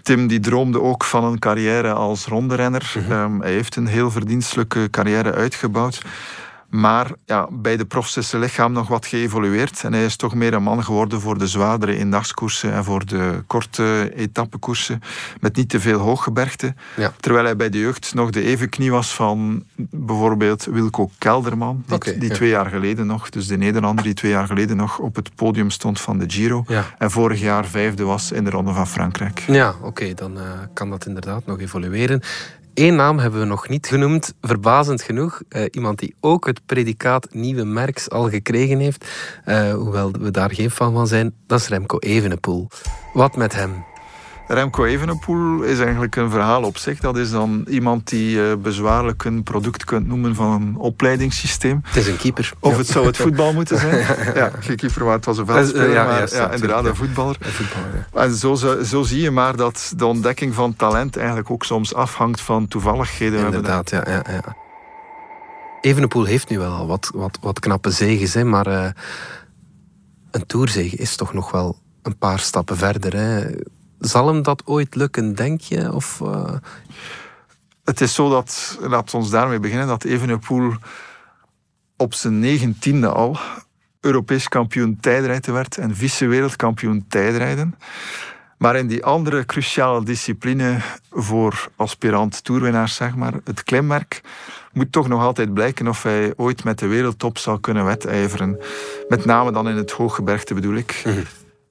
Tim 0.03 0.27
die 0.27 0.41
droomde 0.41 0.81
ook 0.81 1.05
van 1.05 1.25
een 1.25 1.39
carrière 1.39 1.93
als 1.93 2.27
ronderenner. 2.27 2.95
Mm 2.97 3.13
um, 3.13 3.41
hij 3.41 3.53
heeft 3.53 3.77
een 3.77 3.87
heel 3.87 4.11
verdienstelijke 4.11 4.91
carrière 4.91 5.33
uitgebouwd. 5.33 6.03
Maar 6.69 7.11
ja, 7.25 7.49
bij 7.51 7.77
de 7.77 7.85
profs 7.85 8.17
is 8.17 8.29
zijn 8.29 8.43
lichaam 8.43 8.73
nog 8.73 8.89
wat 8.89 9.07
geëvolueerd. 9.07 9.85
En 9.85 9.93
hij 9.93 10.05
is 10.05 10.17
toch 10.17 10.35
meer 10.35 10.55
een 10.55 10.63
man 10.63 10.85
geworden 10.85 11.21
voor 11.21 11.39
de 11.39 11.47
zwaardere 11.47 11.97
eendagskoersen 11.97 12.73
en 12.73 12.85
voor 12.85 13.07
de 13.07 13.43
korte 13.47 14.13
etappekoersen. 14.15 15.03
Met 15.41 15.57
niet 15.57 15.69
te 15.69 15.81
veel 15.81 15.99
hooggebergte. 15.99 16.75
Ja. 16.97 17.13
Terwijl 17.21 17.45
hij 17.45 17.57
bij 17.57 17.69
de 17.69 17.79
jeugd 17.79 18.15
nog 18.15 18.31
de 18.31 18.43
evenknie 18.43 18.91
was 18.91 19.15
van 19.15 19.65
bijvoorbeeld 19.91 20.65
Wilco 20.65 21.11
Kelderman. 21.19 21.83
Die, 21.87 21.95
okay, 21.95 22.19
die 22.19 22.31
twee 22.31 22.49
jaar 22.49 22.67
geleden 22.67 23.07
nog, 23.07 23.31
dus 23.31 23.47
de 23.47 23.57
Nederlander 23.57 24.05
die 24.05 24.15
twee 24.15 24.31
jaar 24.31 24.47
geleden 24.47 24.77
nog 24.77 24.99
op 24.99 25.17
het 25.17 25.35
podium 25.35 25.71
stond 25.71 26.01
van 26.01 26.19
de 26.19 26.25
Giro. 26.29 26.65
Ja. 26.67 26.85
En 26.99 27.11
vorig 27.11 27.41
jaar 27.41 27.67
vijfde 27.67 28.05
was 28.05 28.33
in 28.33 28.45
de 28.45 28.51
Ronde 28.51 28.73
van 28.73 28.87
Frankrijk. 28.87 29.45
Ja, 29.47 29.75
oké, 29.83 30.15
dan 30.15 30.37
uh, 30.37 30.43
kan 30.73 30.91
dat 30.91 31.07
inderdaad 31.07 31.47
nog 31.47 31.61
evolueren. 31.61 32.23
Eén 32.77 32.95
naam 32.95 33.19
hebben 33.19 33.41
we 33.41 33.47
nog 33.47 33.69
niet 33.69 33.87
genoemd, 33.87 34.35
verbazend 34.41 35.03
genoeg. 35.03 35.43
Uh, 35.49 35.65
iemand 35.71 35.99
die 35.99 36.15
ook 36.21 36.47
het 36.47 36.61
predicaat 36.67 37.29
nieuwe 37.31 37.65
merks 37.65 38.11
al 38.11 38.29
gekregen 38.29 38.79
heeft, 38.79 39.07
uh, 39.47 39.73
hoewel 39.75 40.11
we 40.11 40.31
daar 40.31 40.55
geen 40.55 40.71
fan 40.71 40.93
van 40.93 41.07
zijn, 41.07 41.35
dat 41.47 41.61
is 41.61 41.69
Remco 41.69 41.99
Evenepoel. 41.99 42.69
Wat 43.13 43.37
met 43.37 43.55
hem? 43.55 43.85
Remco 44.49 44.85
Evenepoel 44.85 45.63
is 45.63 45.79
eigenlijk 45.79 46.17
een 46.17 46.31
verhaal 46.31 46.63
op 46.63 46.77
zich. 46.77 47.01
Dat 47.01 47.17
is 47.17 47.31
dan 47.31 47.67
iemand 47.69 48.09
die 48.09 48.31
je 48.31 48.59
bezwaarlijk 48.63 49.25
een 49.25 49.43
product 49.43 49.85
kunt 49.85 50.07
noemen 50.07 50.35
van 50.35 50.63
een 50.63 50.77
opleidingssysteem. 50.77 51.81
Het 51.85 51.97
is 51.97 52.07
een 52.07 52.17
keeper. 52.17 52.53
Of 52.61 52.73
ja. 52.73 52.79
het 52.79 52.87
zou 52.87 53.07
het 53.07 53.17
voetbal 53.17 53.53
moeten 53.53 53.79
zijn. 53.79 53.99
ja, 54.35 54.51
geen 54.61 54.77
keeper, 54.77 55.05
maar 55.05 55.15
het 55.15 55.25
was 55.25 55.39
een 55.39 55.47
veldspeler. 55.47 55.91
Ja, 55.91 56.05
maar 56.05 56.35
ja, 56.35 56.51
inderdaad, 56.51 56.85
een 56.85 56.97
voetballer. 56.97 57.37
Een 57.41 57.53
voetballer 57.53 58.07
en 58.13 58.35
zo, 58.35 58.55
zo, 58.55 58.83
zo, 58.83 59.03
zie 59.03 59.21
je 59.21 59.31
maar 59.31 59.57
dat 59.57 59.93
de 59.97 60.07
ontdekking 60.07 60.55
van 60.55 60.77
talent 60.77 61.17
eigenlijk 61.17 61.51
ook 61.51 61.65
soms 61.65 61.95
afhangt 61.95 62.41
van 62.41 62.69
toevalligheden. 62.69 63.45
Inderdaad, 63.45 63.91
ja. 63.91 64.03
ja, 64.07 64.25
ja. 64.31 64.57
Evenepoel 65.81 66.25
heeft 66.25 66.49
nu 66.49 66.59
wel 66.59 66.73
al 66.73 66.87
wat, 66.87 67.11
wat, 67.15 67.39
wat 67.41 67.61
knappe 67.61 67.91
zegens, 67.91 68.35
hè, 68.35 68.45
maar 68.45 68.69
uh, 68.69 68.89
een 70.31 70.47
toerzege 70.47 70.97
is 70.97 71.17
toch 71.17 71.33
nog 71.33 71.51
wel 71.51 71.79
een 72.03 72.19
paar 72.19 72.39
stappen 72.39 72.77
verder. 72.77 73.17
Hè. 73.17 73.45
Zal 73.99 74.27
hem 74.27 74.43
dat 74.43 74.63
ooit 74.67 74.95
lukken, 74.95 75.35
denk 75.35 75.61
je? 75.61 75.93
Of, 75.93 76.21
uh... 76.23 76.55
Het 77.85 78.01
is 78.01 78.15
zo 78.15 78.29
dat, 78.29 78.79
laten 78.81 79.11
we 79.11 79.17
ons 79.17 79.31
daarmee 79.31 79.61
beginnen, 79.61 79.87
dat 79.87 80.05
Evenepoel 80.05 80.75
op 81.97 82.15
zijn 82.15 82.39
negentiende 82.39 83.09
al 83.09 83.39
Europees 84.01 84.49
kampioen 84.49 84.99
tijdrijden 85.01 85.55
werd 85.55 85.79
en 85.79 85.97
vice-wereldkampioen 85.97 87.05
tijdrijden. 87.09 87.75
Maar 88.59 88.77
in 88.77 88.87
die 88.87 89.05
andere 89.05 89.45
cruciale 89.45 90.05
discipline 90.05 90.81
voor 91.11 91.69
aspirant 91.77 92.45
toerwinnaars, 92.45 92.95
zeg 92.95 93.15
maar, 93.15 93.33
het 93.45 93.63
klimmerk, 93.63 94.21
moet 94.73 94.93
toch 94.93 95.09
nog 95.09 95.23
altijd 95.23 95.55
blijken 95.55 95.89
of 95.89 96.03
hij 96.03 96.33
ooit 96.37 96.65
met 96.65 96.79
de 96.79 96.87
wereldtop 96.87 97.39
zal 97.39 97.59
kunnen 97.59 97.85
wedijveren. 97.85 98.59
Met 99.09 99.25
name 99.25 99.53
dan 99.53 99.69
in 99.69 99.77
het 99.77 99.91
hooggebergte 99.91 100.55
bedoel 100.55 100.75
ik. 100.75 101.03
Mhm. 101.05 101.21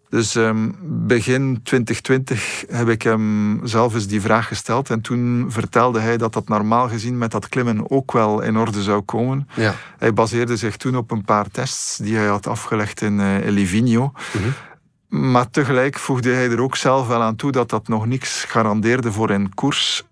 Dus 0.09 0.35
ehm, 0.35 0.69
begin 0.81 1.59
2020 1.63 2.63
heb 2.67 2.89
ik 2.89 3.01
hem 3.01 3.59
zelf 3.63 3.93
eens 3.93 4.07
die 4.07 4.21
vraag 4.21 4.47
gesteld. 4.47 4.89
En 4.89 5.01
toen 5.01 5.45
vertelde 5.49 5.99
hij 5.99 6.17
dat 6.17 6.33
dat 6.33 6.47
normaal 6.47 6.89
gezien 6.89 7.17
met 7.17 7.31
dat 7.31 7.49
klimmen 7.49 7.91
ook 7.91 8.11
wel 8.11 8.41
in 8.41 8.57
orde 8.57 8.83
zou 8.83 9.01
komen. 9.01 9.47
Ja. 9.55 9.75
Hij 9.97 10.13
baseerde 10.13 10.57
zich 10.57 10.77
toen 10.77 10.97
op 10.97 11.11
een 11.11 11.25
paar 11.25 11.49
tests 11.51 11.97
die 11.97 12.15
hij 12.15 12.27
had 12.27 12.47
afgelegd 12.47 13.01
in, 13.01 13.19
uh, 13.19 13.45
in 13.45 13.51
Livigno. 13.51 14.11
Maar 15.15 15.49
tegelijk 15.49 15.99
voegde 15.99 16.31
hij 16.31 16.49
er 16.49 16.61
ook 16.61 16.75
zelf 16.75 17.07
wel 17.07 17.21
aan 17.21 17.35
toe 17.35 17.51
dat 17.51 17.69
dat 17.69 17.87
nog 17.87 18.05
niks 18.05 18.43
garandeerde 18.43 19.11
voor 19.11 19.29
een 19.29 19.53
koers 19.53 20.03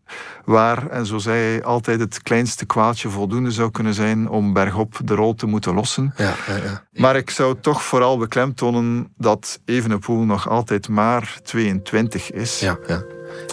waar, 0.46 0.89
en 0.89 1.06
zo 1.06 1.18
zei 1.18 1.39
hij, 1.39 1.63
altijd 1.63 2.00
het 2.00 2.22
kleinste 2.22 2.66
kwaadje 2.66 3.10
voldoende 3.10 3.52
zou 3.52 3.72
kunnen 3.72 3.94
zijn 3.94 4.30
om 4.30 4.54
bergop 4.54 5.00
de 5.04 5.16
rol 5.16 5.36
te 5.36 5.46
moeten 5.46 5.74
lossen. 5.74 6.13
Ja, 6.18 6.34
ja, 6.48 6.56
ja. 6.56 6.84
Maar 6.92 7.16
ik 7.16 7.30
zou 7.30 7.56
toch 7.62 7.84
vooral 7.84 8.18
beklemtonen 8.18 9.13
dat 9.18 9.60
Evenepoel 9.66 10.24
nog 10.24 10.50
altijd 10.50 10.89
maar 10.89 11.38
22 11.44 12.32
is. 12.32 12.60
Ja, 12.60 12.78
ja. 12.88 13.04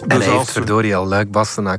En 0.07 0.21
hij 0.21 0.31
heeft 0.31 0.51
verdorie 0.51 0.97
al 0.97 1.07
Luik, 1.07 1.29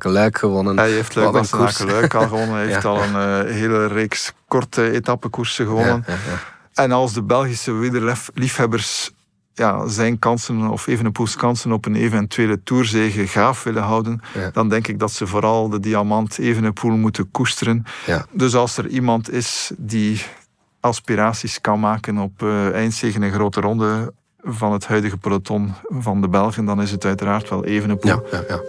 Luik 0.01 0.37
gewonnen. 0.37 0.77
Hij 0.77 0.91
heeft 0.91 1.15
Luik, 1.15 1.31
Bastenaken, 1.31 1.85
Luik 1.85 2.13
al 2.13 2.27
gewonnen. 2.27 2.55
Hij 2.61 2.65
heeft 2.65 2.85
al 2.85 3.01
een 3.01 3.45
eh, 3.45 3.53
hele 3.53 3.85
reeks 3.85 4.33
korte 4.47 4.91
etappekoersen 4.91 5.65
gewonnen. 5.65 6.03
Ja, 6.07 6.13
ja, 6.13 6.31
ja. 6.31 6.39
En 6.83 6.91
als 6.91 7.13
de 7.13 7.23
Belgische 7.23 7.71
wielerliefhebbers 7.71 9.11
ja, 9.53 9.87
zijn 9.87 10.19
kansen 10.19 10.69
of 10.69 10.87
Evenepoels 10.87 11.35
kansen 11.35 11.71
op 11.71 11.85
een 11.85 11.95
eventuele 11.95 12.63
toerzege 12.63 13.27
gaaf 13.27 13.63
willen 13.63 13.83
houden, 13.83 14.21
Ja. 14.33 14.49
dan 14.51 14.69
denk 14.69 14.87
ik 14.87 14.99
dat 14.99 15.11
ze 15.11 15.27
vooral 15.27 15.69
de 15.69 15.79
diamant 15.79 16.37
Evenepoel 16.39 16.91
moeten 16.97 17.31
koesteren. 17.31 17.83
Ja. 18.05 18.25
Dus 18.31 18.55
als 18.55 18.77
er 18.77 18.87
iemand 18.87 19.31
is 19.31 19.71
die 19.77 20.21
aspiraties 20.79 21.61
kan 21.61 21.79
maken 21.79 22.17
op 22.17 22.41
eh 22.43 22.73
eindzege 22.73 23.15
in 23.15 23.21
een 23.23 23.31
grote 23.31 23.61
ronde 23.61 24.13
van 24.43 24.71
het 24.71 24.87
huidige 24.87 25.17
peloton 25.17 25.73
van 25.89 26.21
de 26.21 26.29
Belgen, 26.29 26.65
dan 26.65 26.81
is 26.81 26.91
het 26.91 27.05
uiteraard 27.05 27.49
wel 27.49 27.65
Evenepoel. 27.65 28.11
Ja, 28.11 28.21
ja, 28.31 28.43
ja. 28.47 28.59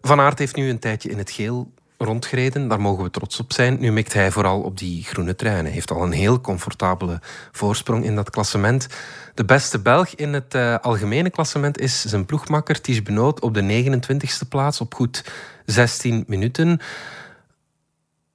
Van 0.00 0.20
Aert 0.20 0.38
heeft 0.38 0.56
nu 0.56 0.68
een 0.68 0.78
tijdje 0.78 1.08
in 1.10 1.18
het 1.18 1.30
geel 1.30 1.70
rondgereden. 2.04 2.68
Daar 2.68 2.80
mogen 2.80 3.04
we 3.04 3.10
trots 3.10 3.40
op 3.40 3.52
zijn. 3.52 3.76
Nu 3.80 3.92
mikt 3.92 4.12
hij 4.12 4.30
vooral 4.30 4.60
op 4.60 4.78
die 4.78 5.04
groene 5.04 5.36
trui. 5.36 5.62
Hij 5.62 5.70
heeft 5.70 5.90
al 5.90 6.02
een 6.02 6.12
heel 6.12 6.40
comfortabele 6.40 7.20
voorsprong 7.52 8.04
in 8.04 8.14
dat 8.14 8.30
klassement. 8.30 8.86
De 9.34 9.44
beste 9.44 9.78
Belg 9.78 10.08
in 10.08 10.32
het 10.32 10.54
eh, 10.54 10.78
algemene 10.78 11.30
klassement 11.30 11.78
is 11.78 12.04
zijn 12.04 12.26
ploegmakker 12.26 12.80
Ties 12.80 13.02
Benoot 13.02 13.40
op 13.40 13.54
de 13.54 13.84
29e 13.84 14.48
plaats 14.48 14.80
op 14.80 14.94
goed 14.94 15.24
16 15.66 16.24
minuten. 16.26 16.80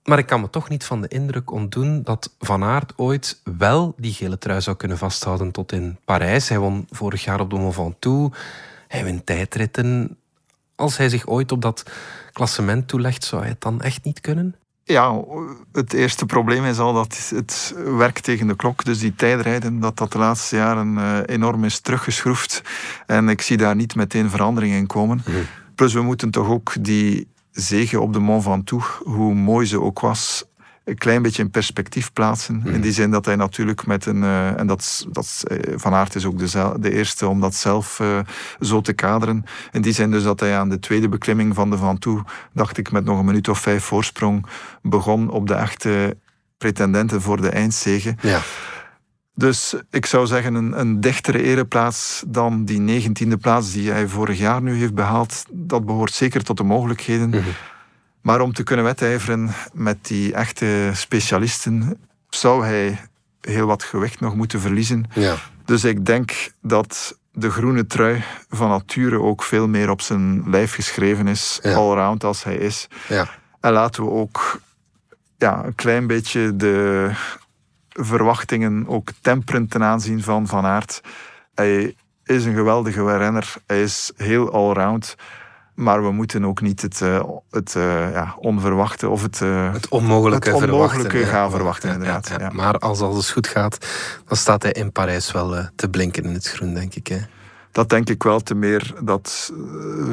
Maar 0.04 0.18
ik 0.18 0.26
kan 0.26 0.42
me 0.42 0.50
toch 0.50 0.70
niet 0.70 0.84
van 0.84 1.02
de 1.02 1.08
indruk 1.08 1.52
ontdoen 1.52 2.04
dat 2.04 2.34
Van 2.40 2.64
Aert 2.64 2.94
ooit 2.96 3.42
wel 3.58 3.94
die 3.98 4.14
gele 4.14 4.38
trui 4.38 4.62
zou 4.62 4.76
kunnen 4.76 4.98
vasthouden 4.98 5.52
tot 5.52 5.72
in 5.72 5.98
Parijs. 6.06 6.50
Hij 6.50 6.60
won 6.60 6.88
vorig 6.90 7.24
jaar 7.24 7.40
op 7.40 7.50
de 7.50 7.56
Mont 7.56 7.74
Ventoux. 7.74 8.38
Hij 8.88 9.04
wint 9.04 9.26
tijdritten. 9.26 10.18
Als 10.78 10.98
hij 10.98 11.10
zich 11.10 11.28
ooit 11.28 11.52
op 11.52 11.62
dat 11.62 11.84
klassement 12.32 12.88
toelegt, 12.88 13.24
zou 13.24 13.42
hij 13.42 13.52
het 13.52 13.62
dan 13.62 13.82
echt 13.82 14.04
niet 14.04 14.22
kunnen? 14.22 14.56
Ja, 14.84 15.24
het 15.72 15.94
eerste 15.94 16.26
probleem 16.26 16.66
is 16.66 16.80
al 16.80 16.94
dat 16.94 17.32
het 17.36 17.74
werk 17.98 18.20
tegen 18.20 18.48
de 18.48 18.56
klok, 18.56 18.86
dus 18.86 19.00
die 19.00 19.16
tijdrijden, 19.16 19.80
dat 19.80 19.98
dat 19.98 20.12
de 20.12 20.18
laatste 20.18 20.56
jaren 20.56 20.98
eh, 20.98 21.20
enorm 21.26 21.64
is 21.64 21.80
teruggeschroefd. 21.80 22.62
En 23.06 23.30
ik 23.30 23.42
zie 23.42 23.58
daar 23.58 23.76
niet 23.76 23.96
meteen 23.96 24.30
verandering 24.30 24.74
in 24.74 24.88
komen. 24.88 25.24
Plus 25.76 25.94
we 25.94 26.02
moeten 26.02 26.32
toch 26.32 26.50
ook 26.50 26.74
die 26.80 27.28
zege 27.52 28.00
op 28.00 28.14
de 28.14 28.20
Mont 28.20 28.44
Ventoux, 28.44 29.00
hoe 29.04 29.34
mooi 29.34 29.66
ze 29.66 29.82
ook 29.82 30.00
was, 30.00 30.46
een 30.88 30.98
klein 30.98 31.22
beetje 31.22 31.44
in 31.44 31.50
perspectief 31.50 32.14
plaatsen. 32.14 32.62
In 32.66 32.82
die 32.82 32.92
zin 32.92 33.12
dat 33.12 33.26
hij 33.26 33.36
natuurlijk 33.36 33.86
met 33.86 34.06
een... 34.06 34.24
eh, 34.24 34.60
en 34.60 34.68
dat, 34.68 35.06
dat 35.12 35.44
eh, 35.48 35.74
Van 35.76 35.94
Aert 35.94 36.16
is 36.16 36.26
ook 36.26 36.38
de, 36.38 36.74
de 36.80 36.92
eerste 36.92 37.28
om 37.28 37.42
dat 37.42 37.56
zelf 37.56 38.00
eh, 38.00 38.20
zo 38.60 38.82
te 38.82 38.94
kaderen. 38.94 39.44
In 39.72 39.82
die 39.82 39.94
zin 39.94 40.12
dus 40.12 40.24
dat 40.24 40.40
hij 40.40 40.58
aan 40.58 40.70
de 40.70 40.80
tweede 40.80 41.10
beklimming 41.10 41.56
van 41.56 41.70
de 41.70 41.78
Ventoux, 41.78 42.32
dacht 42.54 42.78
ik 42.78 42.92
met 42.92 43.06
nog 43.06 43.20
een 43.20 43.26
minuut 43.26 43.48
of 43.48 43.60
vijf 43.60 43.84
voorsprong, 43.84 44.46
begon 44.82 45.30
op 45.30 45.48
de 45.48 45.54
echte 45.54 46.18
pretendenten 46.58 47.22
voor 47.22 47.42
de 47.42 47.50
eindzege. 47.50 48.16
Ja. 48.22 48.40
Dus 49.34 49.76
ik 49.90 50.06
zou 50.06 50.28
zeggen 50.28 50.54
een, 50.54 50.80
een 50.80 51.02
dichtere 51.02 51.42
ereplaats 51.42 52.24
dan 52.28 52.66
die 52.66 52.80
negentiende 52.80 53.38
plaats 53.38 53.72
die 53.72 53.92
hij 53.92 54.08
vorig 54.08 54.38
jaar 54.38 54.62
nu 54.62 54.78
heeft 54.78 54.94
behaald. 54.94 55.46
Dat 55.52 55.86
behoort 55.86 56.14
zeker 56.14 56.44
tot 56.44 56.58
de 56.58 56.64
mogelijkheden. 56.64 57.34
Maar 58.22 58.42
om 58.42 58.54
te 58.54 58.64
kunnen 58.64 58.86
wedijveren 58.86 59.50
met 59.74 59.98
die 60.06 60.34
echte 60.34 60.92
specialisten, 60.94 62.00
zou 62.30 62.66
hij 62.66 63.00
heel 63.42 63.66
wat 63.68 63.84
gewicht 63.84 64.20
nog 64.20 64.36
moeten 64.36 64.60
verliezen. 64.62 65.06
Ja. 65.14 65.36
Dus 65.66 65.84
ik 65.84 66.06
denk 66.06 66.52
dat 66.62 67.18
de 67.32 67.50
groene 67.50 67.88
trui 67.88 68.24
van 68.50 68.70
nature 68.70 69.22
ook 69.22 69.44
veel 69.44 69.68
meer 69.68 69.90
op 69.90 70.02
zijn 70.02 70.50
lijf 70.50 70.74
geschreven 70.74 71.28
is, 71.28 71.60
Ja. 71.62 71.74
allround 71.76 72.24
als 72.24 72.44
hij 72.44 72.56
is. 72.56 72.88
Ja. 73.08 73.28
En 73.60 73.72
laten 73.72 74.04
we 74.04 74.10
ook 74.10 74.62
ja, 75.38 75.66
een 75.66 75.76
klein 75.76 76.08
beetje 76.08 76.56
de 76.56 77.10
verwachtingen 77.90 78.88
ook 78.88 79.10
temperen 79.22 79.68
ten 79.68 79.84
aanzien 79.84 80.24
van 80.24 80.48
Van 80.48 80.66
Aert. 80.66 81.02
Hij 81.56 81.96
is 82.24 82.46
een 82.46 82.56
geweldige 82.56 83.18
renner. 83.18 83.54
Hij 83.66 83.82
is 83.82 84.12
heel 84.16 84.52
allround. 84.52 85.16
Maar 85.78 86.04
we 86.04 86.12
moeten 86.12 86.46
ook 86.46 86.62
niet 86.62 86.82
het, 86.82 87.02
eh, 87.02 87.24
het 87.52 87.76
eh, 87.76 88.12
ja, 88.12 88.36
onverwachte 88.40 89.10
of 89.10 89.22
het, 89.22 89.42
eh, 89.42 89.74
Het 89.74 89.88
onmogelijke, 89.88 90.50
het 90.50 90.62
onmogelijke 90.62 91.10
verwachten. 91.10 91.20
Ja. 91.20 91.26
gaan 91.26 91.52
verwachten, 91.52 91.92
inderdaad. 91.92 92.32
ja. 92.40 92.50
Maar 92.54 92.78
als 92.78 93.02
alles 93.02 93.32
goed 93.32 93.48
gaat, 93.48 93.78
dan 94.28 94.38
staat 94.38 94.64
hij 94.64 94.72
in 94.72 94.92
Parijs 94.92 95.32
wel 95.32 95.70
te 95.76 95.90
blinken 95.90 96.24
in 96.24 96.34
het 96.34 96.48
groen, 96.48 96.74
denk 96.74 96.96
ik. 96.96 97.08
Hè. 97.08 97.18
Dat 97.72 97.90
denk 97.90 98.10
ik 98.10 98.24
wel 98.24 98.40
te 98.40 98.56
meer 98.56 98.94
dat 99.04 99.54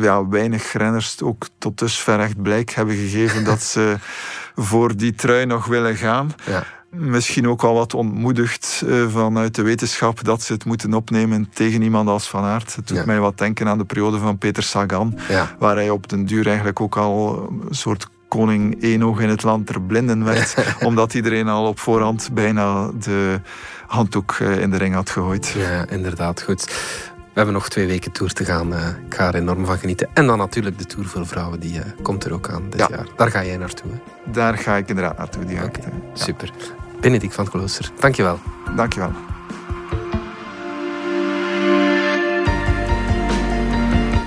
ja, 0.01 0.29
weinig 0.29 0.73
renners 0.73 1.23
ook 1.23 1.47
tot 1.59 1.79
dusver 1.79 2.21
echt 2.21 2.43
blijk 2.43 2.71
hebben 2.71 2.95
gegeven 2.95 3.45
dat 3.45 3.63
ze 3.63 3.97
voor 4.71 4.97
die 4.97 5.15
trui 5.15 5.47
nog 5.47 5.67
willen 5.67 5.97
gaan. 5.97 6.35
Ja. 6.47 6.65
Misschien 6.97 7.49
ook 7.49 7.63
al 7.63 7.75
wat 7.75 7.95
ontmoedigd 7.95 8.83
eh, 8.89 9.09
vanuit 9.09 9.55
de 9.55 9.63
wetenschap 9.63 10.25
dat 10.25 10.43
ze 10.43 10.53
het 10.53 10.65
moeten 10.65 10.95
opnemen 10.95 11.49
tegen 11.55 11.83
iemand 11.83 12.09
als 12.09 12.29
Van 12.29 12.45
Aert. 12.45 12.75
Het 12.77 12.89
doet 12.89 12.97
Ja. 12.97 13.03
mij 13.07 13.21
wat 13.21 13.39
denken 13.39 13.69
aan 13.69 13.79
de 13.79 13.85
periode 13.85 14.19
van 14.19 14.39
Peter 14.39 14.63
Sagan, 14.63 15.19
Ja. 15.29 15.55
waar 15.59 15.75
hij 15.77 15.91
op 15.91 16.09
den 16.09 16.25
duur 16.27 16.47
eigenlijk 16.47 16.81
ook 16.81 16.97
al 16.97 17.49
een 17.69 17.75
soort 17.75 18.07
koning 18.29 18.83
één 18.83 19.03
oog 19.03 19.21
in 19.21 19.29
het 19.29 19.43
land 19.43 19.67
ter 19.67 19.81
blinden 19.83 20.25
werd, 20.25 20.55
omdat 20.89 21.15
iedereen 21.15 21.49
al 21.49 21.67
op 21.67 21.79
voorhand 21.79 22.31
bijna 22.33 22.91
de 22.99 23.41
handdoek 23.87 24.33
eh, 24.41 24.59
in 24.61 24.71
de 24.71 24.77
ring 24.77 24.95
had 24.95 25.11
gegooid. 25.11 25.49
ja, 25.49 25.89
inderdaad. 25.89 26.43
Goed. 26.43 26.65
We 27.15 27.41
hebben 27.41 27.55
nog 27.55 27.69
twee 27.69 27.87
weken 27.87 28.13
tour 28.13 28.33
te 28.33 28.45
gaan. 28.45 28.75
eh, 28.75 28.89
ik 29.07 29.15
ga 29.15 29.27
er 29.29 29.35
enorm 29.35 29.67
van 29.67 29.79
genieten. 29.79 30.09
En 30.15 30.27
dan 30.27 30.39
natuurlijk 30.39 30.79
de 30.79 30.85
Tour 30.85 31.07
voor 31.09 31.27
Vrouwen, 31.27 31.61
die 31.61 31.81
komt 32.03 32.25
er 32.25 32.33
ook 32.33 32.49
aan 32.49 32.63
dit 32.71 32.81
Ja. 32.81 32.89
jaar. 32.91 33.07
Daar 33.17 33.31
ga 33.31 33.45
jij 33.45 33.57
naartoe. 33.57 33.91
Hè? 33.91 34.31
Daar 34.33 34.59
ga 34.59 34.77
ik 34.77 34.89
inderdaad 34.89 35.19
naartoe. 35.19 35.45
Die 35.45 35.57
eh, 35.57 35.63
ja. 35.63 35.91
Super. 36.25 36.51
Benedict 37.05 37.35
van 37.35 37.49
Klooster, 37.49 37.91
dankjewel. 37.99 38.39
Dankjewel. 38.77 39.13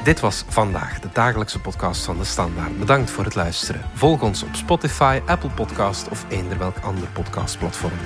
Dit 0.04 0.20
was 0.20 0.44
vandaag 0.48 1.00
de 1.00 1.10
dagelijkse 1.14 1.60
podcast 1.60 2.06
van 2.06 2.18
de 2.18 2.24
Standaard. 2.24 2.80
Bedankt 2.80 3.10
voor 3.10 3.24
het 3.24 3.36
luisteren. 3.36 3.82
Volg 3.94 4.22
ons 4.22 4.44
op 4.44 4.56
Spotify, 4.56 5.20
Apple 5.26 5.50
Podcast 5.50 6.10
of 6.10 6.26
eender 6.30 6.58
welk 6.58 6.78
ander 6.80 7.08
podcastplatform. 7.08 7.98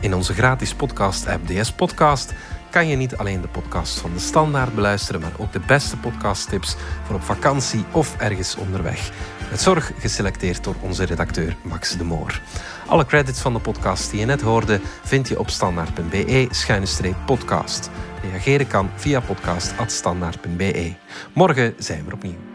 In 0.00 0.14
onze 0.14 0.34
gratis 0.34 0.74
podcast-app 0.74 1.46
DS 1.46 1.72
Podcast 1.72 2.34
kan 2.70 2.88
je 2.88 2.96
niet 2.96 3.16
alleen 3.16 3.40
de 3.40 3.48
podcast 3.48 3.98
van 3.98 4.12
de 4.12 4.20
Standaard 4.20 4.74
beluisteren, 4.74 5.20
maar 5.20 5.32
ook 5.36 5.52
de 5.52 5.60
beste 5.66 5.96
podcasttips 5.96 6.76
voor 7.04 7.14
op 7.14 7.22
vakantie 7.22 7.84
of 7.92 8.16
ergens 8.16 8.56
onderweg. 8.56 9.10
Met 9.50 9.60
zorg 9.60 9.92
geselecteerd 9.98 10.64
door 10.64 10.74
onze 10.80 11.04
redacteur 11.04 11.56
Max 11.62 11.96
de 11.96 12.04
Moor. 12.04 12.40
Alle 12.86 13.06
credits 13.06 13.40
van 13.40 13.52
de 13.52 13.58
podcast 13.58 14.10
die 14.10 14.20
je 14.20 14.26
net 14.26 14.40
hoorde 14.40 14.80
vind 15.04 15.28
je 15.28 15.38
op 15.38 15.50
standaard.be-podcast. 15.50 17.90
Reageren 18.22 18.66
kan 18.66 18.90
via 18.96 19.20
podcast.standaard.be. 19.20 20.92
Morgen 21.32 21.74
zijn 21.78 22.04
we 22.04 22.12
opnieuw. 22.12 22.47